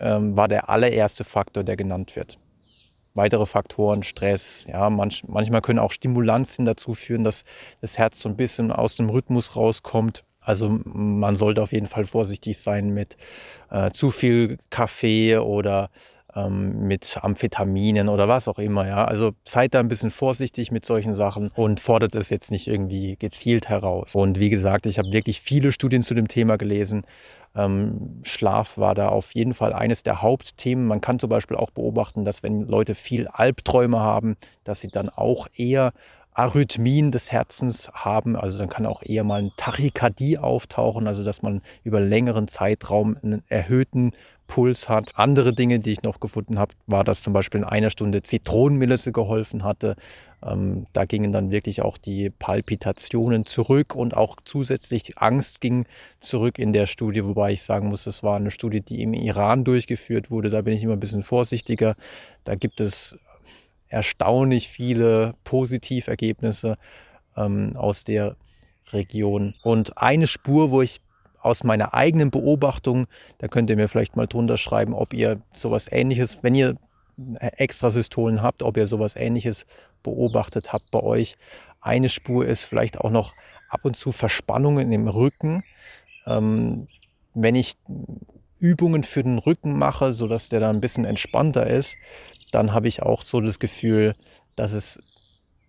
ähm, 0.00 0.36
war 0.36 0.48
der 0.48 0.68
allererste 0.68 1.24
Faktor, 1.24 1.64
der 1.64 1.76
genannt 1.76 2.16
wird. 2.16 2.38
Weitere 3.12 3.46
Faktoren, 3.46 4.02
Stress, 4.02 4.66
ja, 4.66 4.90
manch, 4.90 5.22
manchmal 5.28 5.60
können 5.60 5.78
auch 5.78 5.92
Stimulantien 5.92 6.64
dazu 6.64 6.94
führen, 6.94 7.22
dass 7.22 7.44
das 7.80 7.98
Herz 7.98 8.20
so 8.20 8.28
ein 8.28 8.36
bisschen 8.36 8.72
aus 8.72 8.96
dem 8.96 9.08
Rhythmus 9.08 9.54
rauskommt. 9.54 10.24
Also 10.40 10.68
man 10.84 11.36
sollte 11.36 11.62
auf 11.62 11.72
jeden 11.72 11.86
Fall 11.86 12.06
vorsichtig 12.06 12.58
sein 12.58 12.90
mit 12.90 13.16
äh, 13.70 13.90
zu 13.92 14.10
viel 14.10 14.58
Kaffee 14.70 15.38
oder 15.38 15.90
ähm, 16.34 16.86
mit 16.86 17.18
Amphetaminen 17.22 18.08
oder 18.08 18.28
was 18.28 18.48
auch 18.48 18.58
immer. 18.58 18.86
Ja? 18.86 19.04
Also 19.04 19.32
seid 19.44 19.74
da 19.74 19.80
ein 19.80 19.88
bisschen 19.88 20.10
vorsichtig 20.10 20.70
mit 20.70 20.84
solchen 20.86 21.14
Sachen 21.14 21.50
und 21.54 21.80
fordert 21.80 22.14
es 22.14 22.30
jetzt 22.30 22.50
nicht 22.50 22.66
irgendwie 22.66 23.16
gezielt 23.16 23.68
heraus. 23.68 24.14
Und 24.14 24.38
wie 24.40 24.50
gesagt, 24.50 24.86
ich 24.86 24.98
habe 24.98 25.12
wirklich 25.12 25.40
viele 25.40 25.72
Studien 25.72 26.02
zu 26.02 26.14
dem 26.14 26.28
Thema 26.28 26.56
gelesen. 26.56 27.04
Ähm, 27.56 28.20
Schlaf 28.24 28.78
war 28.78 28.94
da 28.94 29.08
auf 29.08 29.32
jeden 29.34 29.54
Fall 29.54 29.72
eines 29.72 30.02
der 30.02 30.22
Hauptthemen. 30.22 30.86
Man 30.86 31.00
kann 31.00 31.18
zum 31.18 31.30
Beispiel 31.30 31.56
auch 31.56 31.70
beobachten, 31.70 32.24
dass 32.24 32.42
wenn 32.42 32.62
Leute 32.62 32.94
viel 32.94 33.28
Albträume 33.28 34.00
haben, 34.00 34.36
dass 34.64 34.80
sie 34.80 34.88
dann 34.88 35.08
auch 35.08 35.46
eher 35.56 35.92
Arrhythmien 36.34 37.12
des 37.12 37.30
Herzens 37.30 37.90
haben. 37.92 38.36
Also 38.36 38.58
dann 38.58 38.68
kann 38.68 38.86
auch 38.86 39.02
eher 39.02 39.24
mal 39.24 39.38
eine 39.38 39.52
Tachykardie 39.56 40.38
auftauchen, 40.38 41.06
also 41.06 41.24
dass 41.24 41.42
man 41.42 41.62
über 41.84 42.00
längeren 42.00 42.48
Zeitraum 42.48 43.16
einen 43.22 43.42
erhöhten 43.48 44.12
Puls 44.46 44.88
hat. 44.88 45.12
Andere 45.14 45.54
Dinge, 45.54 45.78
die 45.78 45.92
ich 45.92 46.02
noch 46.02 46.20
gefunden 46.20 46.58
habe, 46.58 46.74
war, 46.86 47.04
dass 47.04 47.22
zum 47.22 47.32
Beispiel 47.32 47.60
in 47.60 47.66
einer 47.66 47.90
Stunde 47.90 48.22
Zitronenmelisse 48.22 49.12
geholfen 49.12 49.64
hatte. 49.64 49.96
Ähm, 50.42 50.86
da 50.92 51.04
gingen 51.04 51.32
dann 51.32 51.50
wirklich 51.50 51.82
auch 51.82 51.96
die 51.96 52.30
Palpitationen 52.30 53.46
zurück 53.46 53.94
und 53.94 54.14
auch 54.14 54.36
zusätzlich 54.44 55.04
die 55.04 55.16
Angst 55.16 55.60
ging 55.60 55.86
zurück 56.20 56.58
in 56.58 56.72
der 56.72 56.86
Studie, 56.86 57.24
wobei 57.24 57.52
ich 57.52 57.62
sagen 57.62 57.88
muss, 57.88 58.06
es 58.06 58.22
war 58.22 58.36
eine 58.36 58.50
Studie, 58.50 58.80
die 58.80 59.02
im 59.02 59.14
Iran 59.14 59.64
durchgeführt 59.64 60.30
wurde. 60.30 60.50
Da 60.50 60.60
bin 60.62 60.74
ich 60.74 60.82
immer 60.82 60.94
ein 60.94 61.00
bisschen 61.00 61.22
vorsichtiger. 61.22 61.94
Da 62.44 62.54
gibt 62.56 62.80
es 62.80 63.16
erstaunlich 63.88 64.68
viele 64.68 65.34
Positivergebnisse 65.44 66.76
ähm, 67.36 67.76
aus 67.76 68.04
der 68.04 68.36
Region. 68.92 69.54
Und 69.62 69.98
eine 69.98 70.26
Spur, 70.26 70.70
wo 70.70 70.82
ich 70.82 71.00
aus 71.40 71.62
meiner 71.62 71.92
eigenen 71.94 72.30
Beobachtung, 72.30 73.06
da 73.38 73.48
könnt 73.48 73.68
ihr 73.68 73.76
mir 73.76 73.88
vielleicht 73.88 74.16
mal 74.16 74.26
drunter 74.26 74.56
schreiben, 74.56 74.94
ob 74.94 75.12
ihr 75.12 75.40
sowas 75.52 75.90
ähnliches, 75.90 76.38
wenn 76.42 76.54
ihr 76.54 76.76
Extrasystolen 77.38 78.42
habt, 78.42 78.62
ob 78.62 78.76
ihr 78.76 78.86
sowas 78.86 79.14
ähnliches 79.14 79.66
beobachtet 80.02 80.72
habt 80.72 80.90
bei 80.90 81.00
euch. 81.02 81.36
Eine 81.80 82.08
Spur 82.08 82.46
ist 82.46 82.64
vielleicht 82.64 82.98
auch 82.98 83.10
noch 83.10 83.34
ab 83.68 83.84
und 83.84 83.96
zu 83.96 84.10
Verspannungen 84.10 84.90
im 84.92 85.06
Rücken. 85.06 85.64
Ähm, 86.26 86.88
wenn 87.34 87.54
ich 87.54 87.74
Übungen 88.58 89.02
für 89.02 89.22
den 89.22 89.38
Rücken 89.38 89.78
mache, 89.78 90.12
sodass 90.12 90.48
der 90.48 90.60
da 90.60 90.70
ein 90.70 90.80
bisschen 90.80 91.04
entspannter 91.04 91.66
ist, 91.66 91.94
dann 92.54 92.72
habe 92.72 92.88
ich 92.88 93.02
auch 93.02 93.22
so 93.22 93.40
das 93.40 93.58
Gefühl, 93.58 94.14
dass 94.56 94.72
es 94.72 95.02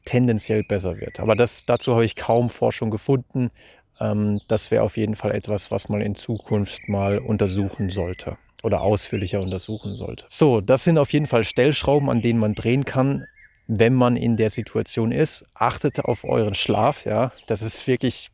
tendenziell 0.06 0.64
besser 0.64 1.00
wird. 1.00 1.20
Aber 1.20 1.36
das, 1.36 1.66
dazu 1.66 1.94
habe 1.94 2.06
ich 2.06 2.16
kaum 2.16 2.50
Forschung 2.50 2.92
gefunden. 2.92 3.52
Ähm, 4.00 4.40
das 4.48 4.72
wäre 4.72 4.84
auf 4.84 4.98
jeden 4.98 5.16
Fall 5.16 5.32
etwas, 5.32 5.72
was 5.72 5.90
man 5.90 6.02
in 6.02 6.16
Zukunft 6.16 6.88
mal 6.88 7.18
untersuchen 7.18 7.90
sollte 7.90 8.38
oder 8.64 8.82
ausführlicher 8.82 9.42
untersuchen 9.42 9.96
sollte. 9.96 10.26
So, 10.30 10.62
das 10.62 10.84
sind 10.84 10.98
auf 10.98 11.14
jeden 11.14 11.28
Fall 11.28 11.44
Stellschrauben, 11.44 12.10
an 12.10 12.22
denen 12.22 12.40
man 12.40 12.56
drehen 12.56 12.86
kann, 12.86 13.26
wenn 13.68 13.94
man 13.94 14.16
in 14.18 14.38
der 14.38 14.50
Situation 14.50 15.12
ist. 15.12 15.46
Achtet 15.54 16.00
auf 16.00 16.24
euren 16.24 16.56
Schlaf, 16.56 17.06
ja, 17.06 17.32
das 17.48 17.62
ist 17.62 17.86
wirklich 17.88 18.32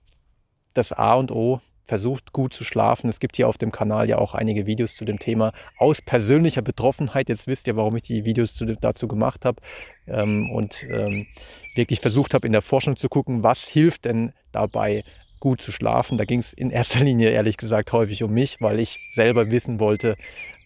das 0.73 0.93
A 0.93 1.15
und 1.15 1.31
O. 1.31 1.61
versucht 1.85 2.33
gut 2.33 2.53
zu 2.53 2.63
schlafen. 2.63 3.09
Es 3.09 3.19
gibt 3.19 3.35
hier 3.35 3.47
auf 3.47 3.57
dem 3.57 3.71
Kanal 3.71 4.07
ja 4.07 4.17
auch 4.17 4.33
einige 4.33 4.65
Videos 4.65 4.95
zu 4.95 5.05
dem 5.05 5.19
Thema 5.19 5.53
aus 5.77 6.01
persönlicher 6.01 6.61
Betroffenheit. 6.61 7.29
Jetzt 7.29 7.47
wisst 7.47 7.67
ihr, 7.67 7.75
warum 7.75 7.95
ich 7.95 8.03
die 8.03 8.25
Videos 8.25 8.53
zu, 8.53 8.65
dazu 8.65 9.07
gemacht 9.07 9.45
habe 9.45 9.61
ähm, 10.07 10.51
und 10.51 10.85
ähm, 10.89 11.27
wirklich 11.75 11.99
versucht 11.99 12.33
habe, 12.33 12.47
in 12.47 12.53
der 12.53 12.61
Forschung 12.61 12.95
zu 12.95 13.09
gucken, 13.09 13.43
was 13.43 13.63
hilft 13.67 14.05
denn 14.05 14.33
dabei, 14.51 15.03
gut 15.39 15.61
zu 15.61 15.71
schlafen. 15.71 16.17
Da 16.17 16.25
ging 16.25 16.39
es 16.39 16.53
in 16.53 16.71
erster 16.71 17.03
Linie, 17.03 17.29
ehrlich 17.31 17.57
gesagt, 17.57 17.91
häufig 17.91 18.23
um 18.23 18.31
mich, 18.31 18.57
weil 18.61 18.79
ich 18.79 18.99
selber 19.13 19.51
wissen 19.51 19.79
wollte, 19.79 20.15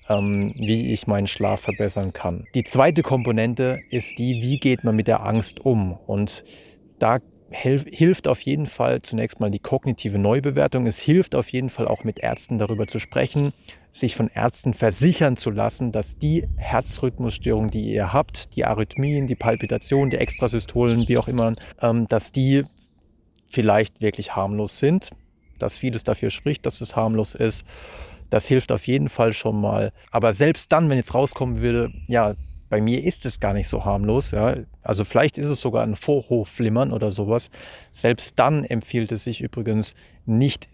ähm, 0.08 0.54
wie 0.56 0.92
ich 0.94 1.08
meinen 1.08 1.28
Schlaf 1.28 1.62
verbessern 1.62 2.14
kann. 2.14 2.46
Die 2.54 2.64
zweite 2.64 3.02
Komponente 3.02 3.80
ist 3.90 4.20
die, 4.20 4.42
wie 4.42 4.60
geht 4.60 4.84
man 4.84 4.96
mit 4.96 5.08
der 5.08 5.26
Angst 5.26 5.60
um? 5.60 5.94
Und 5.94 6.44
da 7.00 7.20
hilft 7.50 8.28
auf 8.28 8.42
jeden 8.42 8.66
Fall 8.66 9.02
zunächst 9.02 9.40
mal 9.40 9.52
die 9.52 9.60
kognitive 9.60 10.18
Neubewertung. 10.18 10.88
Es 10.88 11.00
hilft 11.00 11.36
auf 11.36 11.50
jeden 11.50 11.70
Fall 11.70 11.88
auch 11.88 12.04
mit 12.04 12.20
Ärzten 12.20 12.58
darüber 12.58 12.88
zu 12.88 13.00
sprechen, 13.00 13.54
sich 13.92 14.16
von 14.16 14.30
Ärzten 14.34 14.74
versichern 14.74 15.38
zu 15.38 15.52
lassen, 15.52 15.92
dass 15.92 16.18
die 16.18 16.48
Herzrhythmusstörungen, 16.58 17.70
die 17.70 17.94
ihr 17.94 18.14
habt, 18.14 18.56
die 18.56 18.66
Arrhythmien, 18.66 19.28
die 19.28 19.36
Palpitationen, 19.36 20.10
die 20.10 20.18
Extrasystolen, 20.18 21.08
wie 21.08 21.18
auch 21.18 21.28
immer, 21.28 21.54
ähm, 21.82 22.08
dass 22.08 22.32
die 22.32 22.64
vielleicht 23.48 24.02
wirklich 24.02 24.36
harmlos 24.36 24.80
sind, 24.80 25.12
dass 25.60 25.78
vieles 25.78 26.04
dafür 26.04 26.32
spricht, 26.32 26.66
dass 26.66 26.82
es 26.82 26.96
harmlos 26.96 27.36
ist. 27.36 27.66
Das 28.30 28.48
hilft 28.48 28.72
auf 28.72 28.88
jeden 28.88 29.08
Fall 29.08 29.34
schon 29.34 29.62
mal. 29.62 29.94
Aber 30.12 30.34
selbst 30.34 30.72
dann, 30.72 30.90
wenn 30.90 30.98
jetzt 30.98 31.14
rauskommen 31.14 31.62
würde, 31.62 31.92
ja, 32.08 32.36
bei 32.70 32.82
mir 32.82 33.04
ist 33.04 33.26
es 33.26 33.40
gar 33.40 33.54
nicht 33.54 33.68
so 33.68 33.86
harmlos. 33.86 34.32
Ja. 34.32 34.56
Also 34.82 35.04
vielleicht 35.04 35.38
ist 35.38 35.50
es 35.50 35.62
sogar 35.62 35.84
ein 35.84 35.96
Vorhofflimmern 35.96 36.92
oder 36.92 37.12
sowas. 37.12 37.50
Selbst 37.92 38.40
dann 38.40 38.64
empfiehlt 38.64 39.12
es 39.12 39.24
sich 39.24 39.42
übrigens 39.42 39.96
nicht 40.26 40.70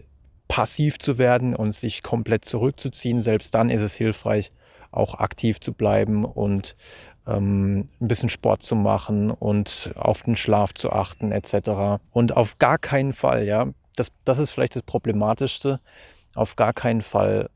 passiv 0.48 0.98
zu 0.98 1.18
werden 1.18 1.54
und 1.54 1.74
sich 1.74 2.02
komplett 2.02 2.44
zurückzuziehen. 2.44 3.20
Selbst 3.20 3.54
dann 3.54 3.70
ist 3.70 3.82
es 3.82 3.94
hilfreich, 3.94 4.52
auch 4.90 5.14
aktiv 5.14 5.60
zu 5.60 5.72
bleiben 5.72 6.24
und 6.24 6.76
ähm, 7.26 7.88
ein 8.00 8.08
bisschen 8.08 8.28
Sport 8.28 8.62
zu 8.62 8.74
machen 8.74 9.30
und 9.30 9.92
auf 9.96 10.22
den 10.22 10.36
Schlaf 10.36 10.74
zu 10.74 10.92
achten 10.92 11.32
etc. 11.32 12.02
Und 12.10 12.36
auf 12.36 12.58
gar 12.58 12.78
keinen 12.78 13.12
Fall, 13.12 13.44
ja, 13.44 13.68
das, 13.96 14.10
das 14.24 14.38
ist 14.38 14.50
vielleicht 14.50 14.76
das 14.76 14.82
Problematischste, 14.82 15.80
auf 16.34 16.56
gar 16.56 16.72
keinen 16.72 17.02
Fall 17.02 17.50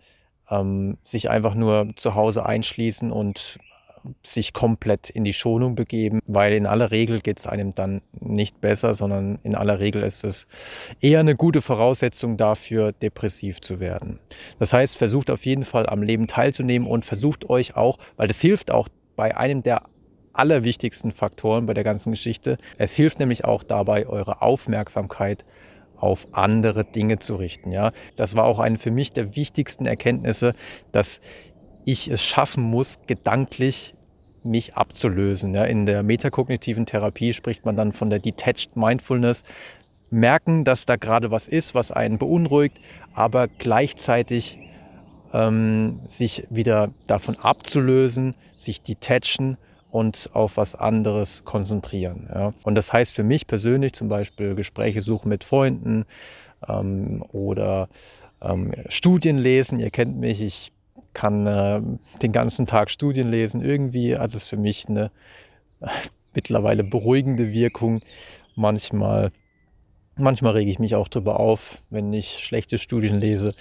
ähm, 0.50 0.99
sich 1.05 1.31
einfach 1.31 1.55
nur 1.55 1.90
zu 1.97 2.14
Hause 2.14 2.47
einschließen 2.47 3.11
und 3.11 3.59
sich 4.25 4.52
komplett 4.52 5.10
in 5.10 5.25
die 5.25 5.32
Schonung 5.32 5.75
begeben, 5.75 6.20
weil 6.26 6.52
in 6.52 6.66
aller 6.66 6.90
Regel 6.90 7.20
geht 7.20 7.38
es 7.38 7.46
einem 7.46 7.75
dann 7.75 8.02
nicht 8.20 8.60
besser, 8.60 8.94
sondern 8.94 9.38
in 9.42 9.54
aller 9.54 9.80
Regel 9.80 10.02
ist 10.02 10.25
es 10.25 10.46
eher 11.00 11.20
eine 11.20 11.36
gute 11.36 11.62
Voraussetzung 11.62 12.36
dafür, 12.36 12.92
depressiv 12.92 13.60
zu 13.60 13.80
werden. 13.80 14.18
Das 14.58 14.72
heißt, 14.72 14.96
versucht 14.96 15.30
auf 15.30 15.46
jeden 15.46 15.64
Fall 15.64 15.86
am 15.86 16.02
Leben 16.02 16.26
teilzunehmen 16.26 16.88
und 16.88 17.04
versucht 17.04 17.48
euch 17.48 17.76
auch, 17.76 17.98
weil 18.16 18.28
das 18.28 18.40
hilft 18.40 18.70
auch 18.70 18.88
bei 19.16 19.36
einem 19.36 19.62
der 19.62 19.82
allerwichtigsten 20.32 21.12
Faktoren 21.12 21.66
bei 21.66 21.75
der 21.75 21.84
ganzen 21.84 22.12
Geschichte. 22.12 22.58
Es 22.78 22.94
hilft 22.94 23.18
nämlich 23.18 23.44
auch 23.44 23.62
dabei, 23.62 24.06
eure 24.06 24.42
Aufmerksamkeit 24.42 25.44
auf 25.96 26.28
andere 26.32 26.84
Dinge 26.84 27.18
zu 27.18 27.36
richten. 27.36 27.72
Ja, 27.72 27.92
das 28.16 28.36
war 28.36 28.44
auch 28.44 28.58
eine 28.58 28.78
für 28.78 28.90
mich 28.90 29.12
der 29.12 29.34
wichtigsten 29.34 29.86
Erkenntnisse, 29.86 30.54
dass 30.92 31.20
ich 31.86 32.08
es 32.08 32.22
schaffen 32.22 32.64
muss, 32.64 32.98
gedanklich 33.06 33.94
mich 34.47 34.75
abzulösen. 34.75 35.55
Ja, 35.55 35.65
in 35.65 35.87
der 35.87 36.03
metakognitiven 36.03 36.87
Therapie 36.87 37.33
spricht 37.33 37.65
man 37.65 37.76
dann 37.76 37.93
von 37.93 38.11
der 38.11 38.19
Detached 38.19 38.76
Mindfulness. 38.76 39.45
Merken, 40.11 40.65
dass 40.65 40.87
da 40.87 40.97
gerade 40.97 41.31
was 41.31 41.49
ist, 41.49 41.75
was 41.75 41.91
einen 41.91 42.19
beunruhigt, 42.19 42.79
aber 43.15 43.49
gleichzeitig 43.49 44.59
ähm, 45.33 46.00
sich 46.07 46.47
wieder 46.49 46.91
davon 47.07 47.37
abzulösen, 47.37 48.35
sich 48.57 48.83
detachen 48.83 49.57
und 49.91 50.31
auf 50.33 50.57
was 50.57 50.75
anderes 50.75 51.45
konzentrieren. 51.45 52.29
Ja. 52.33 52.55
Und 52.62 52.75
das 52.75 52.93
heißt 52.93 53.15
für 53.15 53.25
mich 53.25 53.47
persönlich 53.47 53.93
zum 53.95 54.09
Beispiel 54.09 54.55
Gespräche 54.55 55.00
suchen 55.00 55.29
mit 55.29 55.43
Freunden 55.43 56.05
ähm, 56.69 57.25
oder 57.33 57.88
ähm, 58.41 58.73
Studien 58.88 59.38
lesen. 59.38 59.81
Ihr 59.81 59.91
kennt 59.91 60.19
mich, 60.19 60.41
ich 60.41 60.73
kann 61.16 61.46
äh, 61.46 61.80
den 62.20 62.32
ganzen 62.32 62.66
Tag 62.66 62.90
Studien 62.90 63.30
lesen. 63.30 63.62
Irgendwie 63.62 64.18
hat 64.18 64.35
es 64.35 64.44
für 64.44 64.58
mich 64.58 64.87
eine 64.87 65.11
mittlerweile 66.35 66.85
beruhigende 66.85 67.52
Wirkung. 67.52 68.02
Manchmal, 68.54 69.32
manchmal 70.14 70.52
rege 70.52 70.70
ich 70.70 70.78
mich 70.78 70.94
auch 70.94 71.08
darüber 71.08 71.40
auf, 71.40 71.78
wenn 71.88 72.12
ich 72.12 72.44
schlechte 72.44 72.76
Studien 72.76 73.18
lese. 73.18 73.54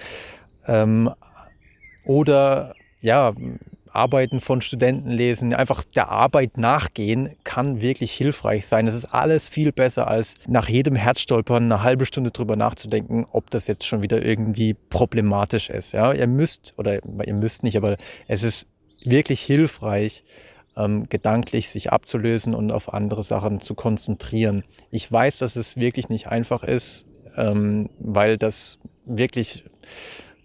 Ähm, 0.67 1.09
oder 2.03 2.75
ja, 2.99 3.33
Arbeiten 3.95 4.41
von 4.41 4.61
Studenten 4.61 5.09
lesen, 5.09 5.53
einfach 5.53 5.83
der 5.83 6.09
Arbeit 6.09 6.57
nachgehen, 6.57 7.35
kann 7.43 7.81
wirklich 7.81 8.11
hilfreich 8.11 8.67
sein. 8.67 8.87
Es 8.87 8.93
ist 8.93 9.05
alles 9.05 9.47
viel 9.47 9.71
besser, 9.71 10.07
als 10.07 10.35
nach 10.47 10.69
jedem 10.69 10.95
Herzstolpern 10.95 11.63
eine 11.63 11.83
halbe 11.83 12.05
Stunde 12.05 12.31
drüber 12.31 12.55
nachzudenken, 12.55 13.25
ob 13.31 13.49
das 13.51 13.67
jetzt 13.67 13.85
schon 13.85 14.01
wieder 14.01 14.21
irgendwie 14.21 14.73
problematisch 14.73 15.69
ist. 15.69 15.93
Ja, 15.93 16.13
ihr 16.13 16.27
müsst, 16.27 16.73
oder 16.77 16.99
ihr 17.03 17.33
müsst 17.33 17.63
nicht, 17.63 17.77
aber 17.77 17.97
es 18.27 18.43
ist 18.43 18.65
wirklich 19.03 19.41
hilfreich, 19.41 20.23
ähm, 20.77 21.07
gedanklich 21.09 21.69
sich 21.69 21.91
abzulösen 21.91 22.53
und 22.53 22.71
auf 22.71 22.93
andere 22.93 23.23
Sachen 23.23 23.61
zu 23.61 23.75
konzentrieren. 23.75 24.63
Ich 24.91 25.11
weiß, 25.11 25.39
dass 25.39 25.55
es 25.55 25.77
wirklich 25.77 26.09
nicht 26.09 26.27
einfach 26.27 26.63
ist, 26.63 27.05
ähm, 27.37 27.89
weil 27.99 28.37
das 28.37 28.79
wirklich 29.05 29.63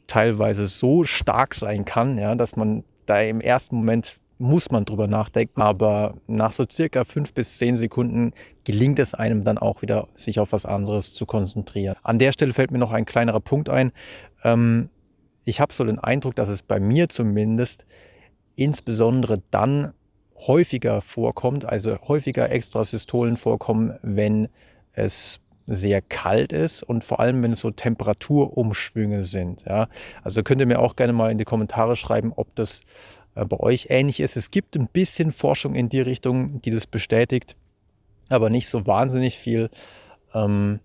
teilweise 0.06 0.66
so 0.66 1.04
stark 1.04 1.54
sein 1.54 1.84
kann, 1.84 2.18
ja, 2.18 2.34
dass 2.34 2.56
man 2.56 2.84
da 3.10 3.20
im 3.20 3.40
ersten 3.40 3.76
Moment 3.76 4.18
muss 4.38 4.70
man 4.70 4.86
drüber 4.86 5.06
nachdenken, 5.06 5.60
aber 5.60 6.14
nach 6.26 6.52
so 6.52 6.64
circa 6.70 7.04
fünf 7.04 7.34
bis 7.34 7.58
zehn 7.58 7.76
Sekunden 7.76 8.32
gelingt 8.64 8.98
es 8.98 9.12
einem 9.12 9.44
dann 9.44 9.58
auch 9.58 9.82
wieder, 9.82 10.08
sich 10.14 10.40
auf 10.40 10.52
was 10.52 10.64
anderes 10.64 11.12
zu 11.12 11.26
konzentrieren. 11.26 11.96
An 12.02 12.18
der 12.18 12.32
Stelle 12.32 12.54
fällt 12.54 12.70
mir 12.70 12.78
noch 12.78 12.92
ein 12.92 13.04
kleinerer 13.04 13.40
Punkt 13.40 13.68
ein. 13.68 13.92
Ähm, 14.42 14.88
ich 15.44 15.60
habe 15.60 15.74
so 15.74 15.84
den 15.84 15.98
Eindruck, 15.98 16.36
dass 16.36 16.48
es 16.48 16.62
bei 16.62 16.80
mir 16.80 17.10
zumindest 17.10 17.84
insbesondere 18.56 19.42
dann 19.50 19.92
häufiger 20.36 21.02
vorkommt, 21.02 21.66
also 21.66 21.98
häufiger 22.08 22.50
Extrasystolen 22.50 23.36
vorkommen, 23.36 23.98
wenn 24.02 24.48
es 24.92 25.40
sehr 25.74 26.02
kalt 26.02 26.52
ist 26.52 26.82
und 26.82 27.04
vor 27.04 27.20
allem, 27.20 27.42
wenn 27.42 27.52
es 27.52 27.60
so 27.60 27.70
Temperaturumschwünge 27.70 29.24
sind. 29.24 29.64
Ja. 29.66 29.88
Also 30.22 30.42
könnt 30.42 30.60
ihr 30.60 30.66
mir 30.66 30.80
auch 30.80 30.96
gerne 30.96 31.12
mal 31.12 31.30
in 31.30 31.38
die 31.38 31.44
Kommentare 31.44 31.96
schreiben, 31.96 32.32
ob 32.34 32.54
das 32.56 32.82
äh, 33.34 33.44
bei 33.44 33.58
euch 33.58 33.86
ähnlich 33.90 34.20
ist. 34.20 34.36
Es 34.36 34.50
gibt 34.50 34.76
ein 34.76 34.88
bisschen 34.88 35.32
Forschung 35.32 35.74
in 35.74 35.88
die 35.88 36.00
Richtung, 36.00 36.60
die 36.62 36.70
das 36.70 36.86
bestätigt, 36.86 37.56
aber 38.28 38.50
nicht 38.50 38.68
so 38.68 38.86
wahnsinnig 38.86 39.38
viel. 39.38 39.70
Ähm, 40.34 40.80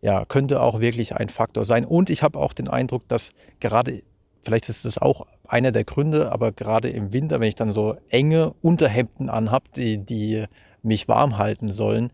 ja, 0.00 0.24
könnte 0.24 0.62
auch 0.62 0.80
wirklich 0.80 1.14
ein 1.16 1.28
Faktor 1.28 1.64
sein. 1.64 1.84
Und 1.84 2.08
ich 2.08 2.22
habe 2.22 2.38
auch 2.38 2.52
den 2.52 2.68
Eindruck, 2.68 3.06
dass 3.08 3.32
gerade, 3.58 4.02
vielleicht 4.44 4.68
ist 4.68 4.84
das 4.84 4.96
auch 4.96 5.26
einer 5.46 5.72
der 5.72 5.84
Gründe, 5.84 6.32
aber 6.32 6.52
gerade 6.52 6.88
im 6.88 7.12
Winter, 7.12 7.40
wenn 7.40 7.48
ich 7.48 7.56
dann 7.56 7.72
so 7.72 7.96
enge 8.08 8.54
Unterhemden 8.62 9.28
anhabe, 9.28 9.66
die, 9.76 9.98
die 9.98 10.46
mich 10.82 11.08
warm 11.08 11.36
halten 11.36 11.70
sollen, 11.70 12.12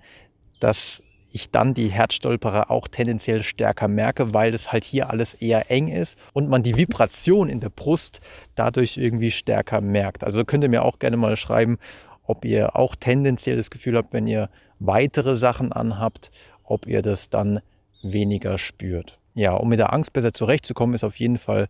dass 0.58 1.02
ich 1.36 1.50
dann 1.50 1.74
die 1.74 1.88
Herzstolperer 1.88 2.70
auch 2.70 2.88
tendenziell 2.88 3.42
stärker 3.42 3.88
merke, 3.88 4.34
weil 4.34 4.54
es 4.54 4.72
halt 4.72 4.84
hier 4.84 5.10
alles 5.10 5.34
eher 5.34 5.70
eng 5.70 5.88
ist 5.88 6.18
und 6.32 6.48
man 6.48 6.62
die 6.62 6.76
Vibration 6.76 7.48
in 7.48 7.60
der 7.60 7.68
Brust 7.68 8.20
dadurch 8.54 8.96
irgendwie 8.96 9.30
stärker 9.30 9.80
merkt. 9.80 10.24
Also 10.24 10.44
könnt 10.44 10.64
ihr 10.64 10.70
mir 10.70 10.84
auch 10.84 10.98
gerne 10.98 11.16
mal 11.16 11.36
schreiben, 11.36 11.78
ob 12.24 12.44
ihr 12.44 12.74
auch 12.74 12.96
tendenziell 12.96 13.56
das 13.56 13.70
Gefühl 13.70 13.96
habt, 13.96 14.12
wenn 14.12 14.26
ihr 14.26 14.50
weitere 14.78 15.36
Sachen 15.36 15.72
anhabt, 15.72 16.30
ob 16.64 16.86
ihr 16.86 17.02
das 17.02 17.30
dann 17.30 17.60
weniger 18.02 18.58
spürt. 18.58 19.18
Ja, 19.34 19.52
um 19.52 19.68
mit 19.68 19.78
der 19.78 19.92
Angst 19.92 20.12
besser 20.12 20.32
zurechtzukommen, 20.32 20.94
ist 20.94 21.04
auf 21.04 21.18
jeden 21.18 21.38
Fall 21.38 21.68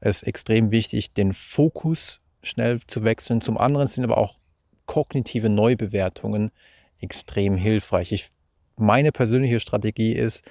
es 0.00 0.22
extrem 0.22 0.70
wichtig, 0.70 1.14
den 1.14 1.32
Fokus 1.32 2.20
schnell 2.42 2.80
zu 2.86 3.02
wechseln. 3.02 3.40
Zum 3.40 3.56
anderen 3.56 3.88
sind 3.88 4.04
aber 4.04 4.18
auch 4.18 4.36
kognitive 4.84 5.48
Neubewertungen 5.48 6.52
extrem 7.00 7.56
hilfreich. 7.56 8.12
Ich 8.12 8.28
meine 8.76 9.12
persönliche 9.12 9.60
Strategie 9.60 10.12
ist, 10.12 10.44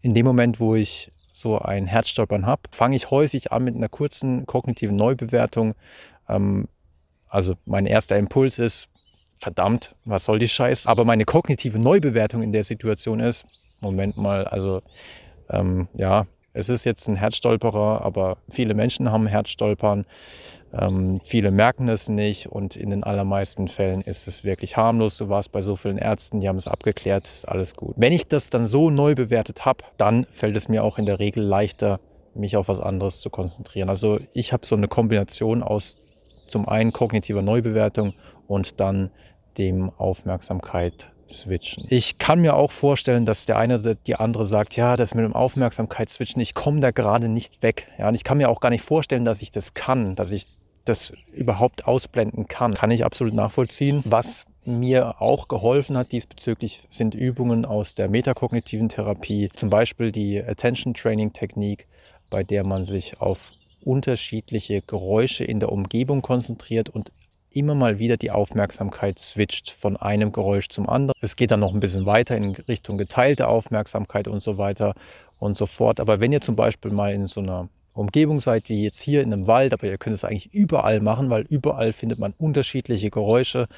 in 0.00 0.14
dem 0.14 0.26
Moment, 0.26 0.60
wo 0.60 0.74
ich 0.74 1.10
so 1.32 1.58
ein 1.58 1.86
Herzstolpern 1.86 2.46
habe, 2.46 2.62
fange 2.72 2.96
ich 2.96 3.10
häufig 3.10 3.52
an 3.52 3.64
mit 3.64 3.74
einer 3.74 3.88
kurzen 3.88 4.46
kognitiven 4.46 4.96
Neubewertung. 4.96 5.74
Ähm, 6.28 6.68
also 7.28 7.54
mein 7.64 7.86
erster 7.86 8.18
Impuls 8.18 8.58
ist, 8.58 8.88
verdammt, 9.38 9.96
was 10.04 10.24
soll 10.24 10.38
die 10.38 10.48
Scheiße? 10.48 10.88
Aber 10.88 11.04
meine 11.04 11.24
kognitive 11.24 11.78
Neubewertung 11.78 12.42
in 12.42 12.52
der 12.52 12.62
Situation 12.62 13.20
ist, 13.20 13.44
Moment 13.80 14.16
mal, 14.16 14.44
also 14.44 14.82
ähm, 15.50 15.88
ja, 15.94 16.26
es 16.52 16.68
ist 16.68 16.84
jetzt 16.84 17.08
ein 17.08 17.16
Herzstolperer, 17.16 18.04
aber 18.04 18.38
viele 18.50 18.74
Menschen 18.74 19.10
haben 19.10 19.26
Herzstolpern. 19.26 20.06
Ähm, 20.72 21.20
viele 21.24 21.50
merken 21.50 21.88
es 21.88 22.08
nicht 22.08 22.46
und 22.46 22.76
in 22.76 22.90
den 22.90 23.04
allermeisten 23.04 23.68
Fällen 23.68 24.00
ist 24.00 24.26
es 24.26 24.42
wirklich 24.42 24.76
harmlos. 24.76 25.18
Du 25.18 25.28
warst 25.28 25.52
bei 25.52 25.60
so 25.60 25.76
vielen 25.76 25.98
Ärzten, 25.98 26.40
die 26.40 26.48
haben 26.48 26.56
es 26.56 26.66
abgeklärt, 26.66 27.28
ist 27.28 27.46
alles 27.46 27.74
gut. 27.74 27.94
Wenn 27.96 28.12
ich 28.12 28.26
das 28.26 28.50
dann 28.50 28.64
so 28.64 28.88
neu 28.88 29.14
bewertet 29.14 29.66
habe, 29.66 29.84
dann 29.98 30.26
fällt 30.30 30.56
es 30.56 30.68
mir 30.68 30.82
auch 30.82 30.98
in 30.98 31.06
der 31.06 31.18
Regel 31.18 31.42
leichter, 31.42 32.00
mich 32.34 32.56
auf 32.56 32.68
was 32.68 32.80
anderes 32.80 33.20
zu 33.20 33.28
konzentrieren. 33.28 33.90
Also 33.90 34.18
ich 34.32 34.52
habe 34.54 34.64
so 34.64 34.74
eine 34.74 34.88
Kombination 34.88 35.62
aus 35.62 35.96
zum 36.46 36.68
einen 36.68 36.92
kognitiver 36.92 37.42
Neubewertung 37.42 38.14
und 38.46 38.80
dann 38.80 39.10
dem 39.58 39.90
Aufmerksamkeit 39.90 41.10
switchen. 41.28 41.86
Ich 41.88 42.18
kann 42.18 42.40
mir 42.40 42.54
auch 42.54 42.72
vorstellen, 42.72 43.26
dass 43.26 43.46
der 43.46 43.58
eine 43.58 43.78
oder 43.78 43.94
die 43.94 44.16
andere 44.16 44.44
sagt, 44.44 44.76
ja, 44.76 44.96
das 44.96 45.14
mit 45.14 45.24
dem 45.24 45.34
Aufmerksamkeit 45.34 46.08
switchen, 46.08 46.40
ich 46.40 46.54
komme 46.54 46.80
da 46.80 46.90
gerade 46.90 47.28
nicht 47.28 47.62
weg. 47.62 47.88
Ja, 47.98 48.08
und 48.08 48.14
ich 48.14 48.24
kann 48.24 48.38
mir 48.38 48.48
auch 48.48 48.60
gar 48.60 48.70
nicht 48.70 48.82
vorstellen, 48.82 49.24
dass 49.24 49.42
ich 49.42 49.50
das 49.50 49.74
kann, 49.74 50.14
dass 50.14 50.32
ich 50.32 50.46
das 50.84 51.12
überhaupt 51.32 51.86
ausblenden 51.86 52.48
kann. 52.48 52.74
Kann 52.74 52.90
ich 52.90 53.04
absolut 53.04 53.34
nachvollziehen. 53.34 54.02
Was 54.04 54.44
mir 54.64 55.20
auch 55.20 55.48
geholfen 55.48 55.96
hat 55.96 56.12
diesbezüglich 56.12 56.86
sind 56.88 57.14
Übungen 57.14 57.64
aus 57.64 57.94
der 57.94 58.08
metakognitiven 58.08 58.88
Therapie, 58.88 59.48
zum 59.54 59.70
Beispiel 59.70 60.12
die 60.12 60.42
Attention 60.42 60.94
Training 60.94 61.32
Technik, 61.32 61.86
bei 62.30 62.44
der 62.44 62.64
man 62.64 62.84
sich 62.84 63.20
auf 63.20 63.52
unterschiedliche 63.84 64.82
Geräusche 64.82 65.44
in 65.44 65.58
der 65.58 65.72
Umgebung 65.72 66.22
konzentriert 66.22 66.88
und 66.88 67.10
immer 67.50 67.74
mal 67.74 67.98
wieder 67.98 68.16
die 68.16 68.30
Aufmerksamkeit 68.30 69.18
switcht 69.18 69.70
von 69.70 69.96
einem 69.96 70.32
Geräusch 70.32 70.68
zum 70.68 70.88
anderen. 70.88 71.18
Es 71.20 71.36
geht 71.36 71.50
dann 71.50 71.60
noch 71.60 71.74
ein 71.74 71.80
bisschen 71.80 72.06
weiter 72.06 72.36
in 72.36 72.52
Richtung 72.52 72.98
geteilte 72.98 73.48
Aufmerksamkeit 73.48 74.28
und 74.28 74.40
so 74.40 74.58
weiter 74.58 74.94
und 75.38 75.58
so 75.58 75.66
fort. 75.66 76.00
Aber 76.00 76.20
wenn 76.20 76.32
ihr 76.32 76.40
zum 76.40 76.56
Beispiel 76.56 76.92
mal 76.92 77.12
in 77.12 77.26
so 77.26 77.40
einer 77.40 77.68
Umgebung 77.94 78.40
seid, 78.40 78.68
wie 78.68 78.82
jetzt 78.82 79.00
hier 79.00 79.22
in 79.22 79.32
einem 79.32 79.46
Wald, 79.46 79.72
aber 79.72 79.86
ihr 79.86 79.98
könnt 79.98 80.14
es 80.14 80.24
eigentlich 80.24 80.52
überall 80.54 81.00
machen, 81.00 81.30
weil 81.30 81.42
überall 81.42 81.92
findet 81.92 82.18
man 82.18 82.34
unterschiedliche 82.38 83.10
Geräusche 83.10 83.68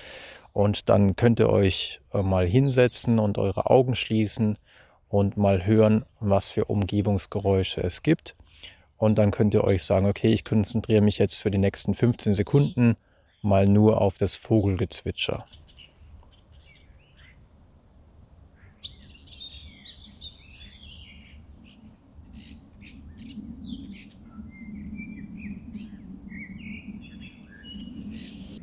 und 0.53 0.89
dann 0.89 1.17
könnt 1.17 1.41
ihr 1.41 1.51
euch 1.51 2.01
äh, 2.13 2.23
mal 2.23 2.47
hinsetzen 2.47 3.19
und 3.19 3.39
eure 3.39 3.67
Augen 3.71 3.97
schließen 3.97 4.57
und 5.09 5.37
mal 5.37 5.67
hören, 5.67 6.05
was 6.21 6.49
für 6.49 6.67
Umgebungsgeräusche 6.67 7.81
es 7.83 8.03
gibt. 8.03 8.37
Und 8.99 9.17
dann 9.19 9.33
könnt 9.33 9.55
ihr 9.55 9.65
euch 9.65 9.83
sagen, 9.83 10.07
okay, 10.07 10.33
ich 10.33 10.45
konzentriere 10.45 11.01
mich 11.01 11.19
jetzt 11.19 11.43
für 11.43 11.51
die 11.51 11.59
nächsten 11.59 11.95
15 11.95 12.35
Sekunden 12.35 12.97
mal 13.43 13.67
nur 13.67 14.01
auf 14.01 14.19
das 14.19 14.37
Vogelgezwitscher. 14.37 15.45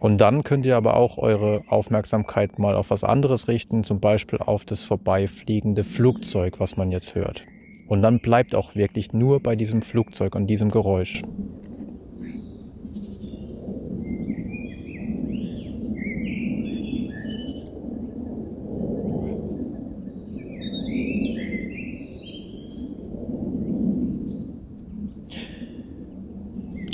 Und 0.01 0.17
dann 0.17 0.43
könnt 0.43 0.65
ihr 0.65 0.77
aber 0.77 0.97
auch 0.97 1.19
eure 1.19 1.61
Aufmerksamkeit 1.67 2.57
mal 2.57 2.73
auf 2.73 2.89
was 2.89 3.03
anderes 3.03 3.47
richten, 3.47 3.83
zum 3.83 3.99
Beispiel 3.99 4.39
auf 4.39 4.65
das 4.65 4.81
vorbeifliegende 4.81 5.83
Flugzeug, 5.83 6.59
was 6.59 6.75
man 6.75 6.91
jetzt 6.91 7.13
hört. 7.13 7.45
Und 7.87 8.01
dann 8.01 8.19
bleibt 8.19 8.55
auch 8.55 8.73
wirklich 8.73 9.13
nur 9.13 9.39
bei 9.41 9.55
diesem 9.55 9.83
Flugzeug 9.83 10.33
und 10.33 10.47
diesem 10.47 10.71
Geräusch. 10.71 11.21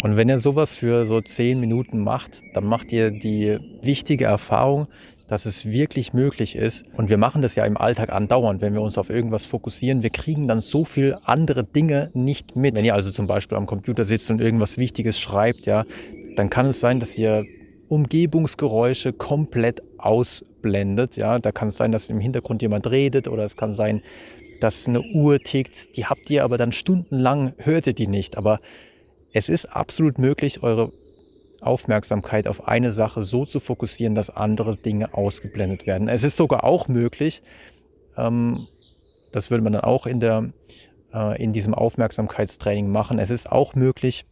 Und 0.07 0.15
wenn 0.15 0.29
ihr 0.29 0.37
sowas 0.37 0.73
für 0.73 1.05
so 1.05 1.19
zehn 1.19 1.59
Minuten 1.59 2.01
macht, 2.01 2.41
dann 2.53 2.63
macht 2.63 2.93
ihr 2.93 3.11
die 3.11 3.57
wichtige 3.81 4.23
Erfahrung, 4.23 4.87
dass 5.27 5.45
es 5.45 5.69
wirklich 5.69 6.13
möglich 6.13 6.55
ist. 6.55 6.85
Und 6.95 7.09
wir 7.09 7.17
machen 7.17 7.41
das 7.41 7.55
ja 7.55 7.65
im 7.65 7.75
Alltag 7.75 8.13
andauernd, 8.13 8.61
wenn 8.61 8.73
wir 8.73 8.81
uns 8.81 8.97
auf 8.97 9.09
irgendwas 9.09 9.43
fokussieren. 9.43 10.03
Wir 10.03 10.09
kriegen 10.09 10.47
dann 10.47 10.61
so 10.61 10.85
viel 10.85 11.17
andere 11.25 11.65
Dinge 11.65 12.09
nicht 12.13 12.55
mit. 12.55 12.77
Wenn 12.77 12.85
ihr 12.85 12.93
also 12.93 13.11
zum 13.11 13.27
Beispiel 13.27 13.57
am 13.57 13.65
Computer 13.65 14.05
sitzt 14.05 14.31
und 14.31 14.39
irgendwas 14.39 14.77
Wichtiges 14.77 15.19
schreibt, 15.19 15.65
ja, 15.65 15.83
dann 16.37 16.49
kann 16.49 16.67
es 16.67 16.79
sein, 16.79 17.01
dass 17.01 17.17
ihr 17.17 17.43
Umgebungsgeräusche 17.89 19.11
komplett 19.11 19.83
ausblendet. 19.97 21.17
Ja, 21.17 21.37
da 21.37 21.51
kann 21.51 21.67
es 21.67 21.75
sein, 21.75 21.91
dass 21.91 22.07
im 22.07 22.21
Hintergrund 22.21 22.61
jemand 22.61 22.89
redet 22.89 23.27
oder 23.27 23.43
es 23.43 23.57
kann 23.57 23.73
sein, 23.73 24.01
dass 24.61 24.87
eine 24.87 25.01
Uhr 25.01 25.39
tickt. 25.39 25.97
Die 25.97 26.05
habt 26.05 26.29
ihr 26.29 26.45
aber 26.45 26.57
dann 26.57 26.71
stundenlang, 26.71 27.51
hört 27.57 27.87
ihr 27.87 27.93
die 27.93 28.07
nicht. 28.07 28.37
Aber 28.37 28.61
es 29.33 29.49
ist 29.49 29.65
absolut 29.65 30.17
möglich, 30.17 30.63
eure 30.63 30.91
Aufmerksamkeit 31.61 32.47
auf 32.47 32.67
eine 32.67 32.91
Sache 32.91 33.23
so 33.23 33.45
zu 33.45 33.59
fokussieren, 33.59 34.15
dass 34.15 34.29
andere 34.29 34.77
Dinge 34.77 35.13
ausgeblendet 35.13 35.87
werden. 35.87 36.07
Es 36.07 36.23
ist 36.23 36.37
sogar 36.37 36.63
auch 36.63 36.87
möglich, 36.87 37.41
ähm, 38.15 38.67
das 39.31 39.49
würde 39.49 39.63
man 39.63 39.73
dann 39.73 39.83
auch 39.83 40.05
in, 40.05 40.19
der, 40.19 40.51
äh, 41.13 41.41
in 41.41 41.53
diesem 41.53 41.73
Aufmerksamkeitstraining 41.73 42.89
machen, 42.89 43.19
es 43.19 43.29
ist 43.29 43.51
auch 43.51 43.75
möglich, 43.75 44.25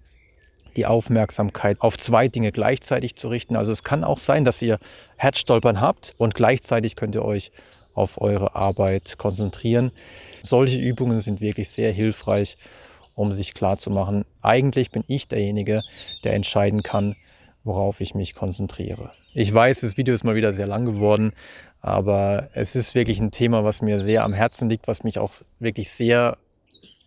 die 0.75 0.85
Aufmerksamkeit 0.85 1.79
auf 1.79 1.97
zwei 1.97 2.27
Dinge 2.27 2.51
gleichzeitig 2.51 3.15
zu 3.15 3.29
richten. 3.29 3.55
Also 3.55 3.71
es 3.71 3.83
kann 3.83 4.03
auch 4.03 4.19
sein, 4.19 4.43
dass 4.43 4.61
ihr 4.61 4.79
Herzstolpern 5.15 5.79
habt 5.79 6.13
und 6.17 6.35
gleichzeitig 6.35 6.95
könnt 6.95 7.15
ihr 7.15 7.23
euch 7.23 7.51
auf 7.93 8.19
eure 8.19 8.55
Arbeit 8.55 9.17
konzentrieren. 9.17 9.91
Solche 10.43 10.77
Übungen 10.77 11.21
sind 11.21 11.39
wirklich 11.39 11.69
sehr 11.69 11.93
hilfreich 11.93 12.57
um 13.15 13.33
sich 13.33 13.53
klarzumachen, 13.53 14.25
eigentlich 14.41 14.91
bin 14.91 15.03
ich 15.07 15.27
derjenige, 15.27 15.81
der 16.23 16.33
entscheiden 16.33 16.83
kann, 16.83 17.15
worauf 17.63 18.01
ich 18.01 18.13
mich 18.13 18.35
konzentriere. 18.35 19.11
Ich 19.33 19.53
weiß, 19.53 19.81
das 19.81 19.97
Video 19.97 20.13
ist 20.13 20.23
mal 20.23 20.35
wieder 20.35 20.51
sehr 20.51 20.67
lang 20.67 20.85
geworden, 20.85 21.33
aber 21.81 22.49
es 22.53 22.75
ist 22.75 22.95
wirklich 22.95 23.19
ein 23.19 23.31
Thema, 23.31 23.63
was 23.63 23.81
mir 23.81 23.97
sehr 23.97 24.23
am 24.23 24.33
Herzen 24.33 24.69
liegt, 24.69 24.87
was 24.87 25.03
mich 25.03 25.17
auch 25.19 25.33
wirklich 25.59 25.91
sehr 25.91 26.37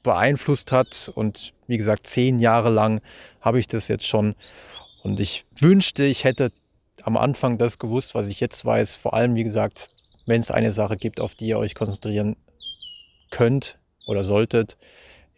beeinflusst 0.03 0.73
hat. 0.73 1.11
Und 1.15 1.53
wie 1.67 1.79
gesagt, 1.79 2.07
zehn 2.07 2.39
Jahre 2.39 2.71
lang 2.71 3.01
habe 3.41 3.59
ich 3.59 3.67
das 3.67 3.89
jetzt 3.89 4.07
schon. 4.07 4.35
Und 5.03 5.21
ich 5.21 5.45
wünschte, 5.59 6.05
ich 6.05 6.25
hätte 6.25 6.53
am 7.03 7.17
Anfang 7.17 7.59
das 7.59 7.79
gewusst, 7.79 8.15
was 8.15 8.29
ich 8.29 8.41
jetzt 8.41 8.65
weiß. 8.65 8.95
Vor 8.95 9.15
allem, 9.15 9.35
wie 9.35 9.45
gesagt, 9.45 9.89
wenn 10.27 10.41
es 10.41 10.51
eine 10.51 10.73
Sache 10.73 10.97
gibt, 10.97 11.21
auf 11.21 11.35
die 11.35 11.47
ihr 11.47 11.59
euch 11.59 11.75
konzentrieren 11.75 12.37
könnt 13.31 13.77
oder 14.07 14.23
solltet, 14.23 14.77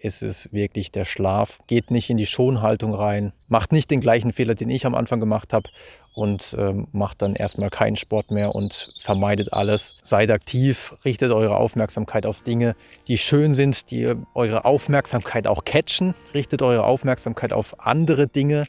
ist 0.01 0.23
es 0.23 0.53
wirklich 0.53 0.91
der 0.91 1.05
Schlaf. 1.05 1.59
Geht 1.67 1.91
nicht 1.91 2.11
in 2.11 2.17
die 2.17 2.27
Schonhaltung 2.27 2.95
rein, 2.95 3.33
macht 3.49 3.73
nicht 3.73 3.91
den 3.91 4.01
gleichen 4.01 4.33
Fehler, 4.33 4.55
den 4.55 4.71
ich 4.71 4.87
am 4.87 4.95
Anfang 4.95 5.21
gemacht 5.21 5.53
habe 5.53 5.71
und 6.15 6.57
ähm, 6.59 6.89
macht 6.93 7.23
dann 7.23 7.35
erstmal 7.35 7.71
keinen 7.71 7.97
Sport 7.97 8.31
mehr 8.31 8.55
und 8.55 8.95
vermeidet 9.01 9.53
alles. 9.53 9.97
Seid 10.03 10.31
aktiv, 10.31 10.97
richtet 11.05 11.33
eure 11.33 11.57
Aufmerksamkeit 11.57 12.27
auf 12.27 12.41
Dinge, 12.41 12.75
die 13.09 13.19
schön 13.19 13.55
sind, 13.55 13.91
die 13.91 14.11
eure 14.35 14.65
Aufmerksamkeit 14.65 15.47
auch 15.47 15.65
catchen. 15.65 16.15
Richtet 16.35 16.63
eure 16.63 16.85
Aufmerksamkeit 16.85 17.53
auf 17.53 17.79
andere 17.81 18.27
Dinge 18.27 18.65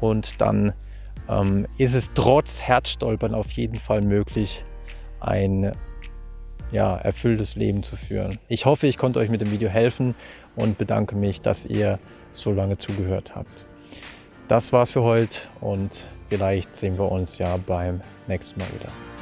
und 0.00 0.40
dann 0.40 0.72
ähm, 1.28 1.66
ist 1.78 1.94
es 1.94 2.10
trotz 2.14 2.62
Herzstolpern 2.62 3.34
auf 3.34 3.50
jeden 3.52 3.76
Fall 3.76 4.02
möglich, 4.02 4.64
ein 5.20 5.72
ja, 6.74 6.96
erfülltes 6.96 7.54
Leben 7.54 7.84
zu 7.84 7.96
führen. 7.96 8.36
Ich 8.48 8.66
hoffe, 8.66 8.88
ich 8.88 8.98
konnte 8.98 9.20
euch 9.20 9.30
mit 9.30 9.40
dem 9.40 9.52
Video 9.52 9.68
helfen 9.68 10.14
und 10.56 10.76
bedanke 10.76 11.14
mich, 11.14 11.40
dass 11.40 11.64
ihr 11.64 12.00
so 12.32 12.52
lange 12.52 12.78
zugehört 12.78 13.36
habt. 13.36 13.64
Das 14.48 14.72
war's 14.72 14.90
für 14.90 15.02
heute 15.02 15.38
und 15.60 16.08
vielleicht 16.28 16.76
sehen 16.76 16.98
wir 16.98 17.10
uns 17.10 17.38
ja 17.38 17.56
beim 17.64 18.00
nächsten 18.26 18.58
Mal 18.58 18.68
wieder. 18.78 19.13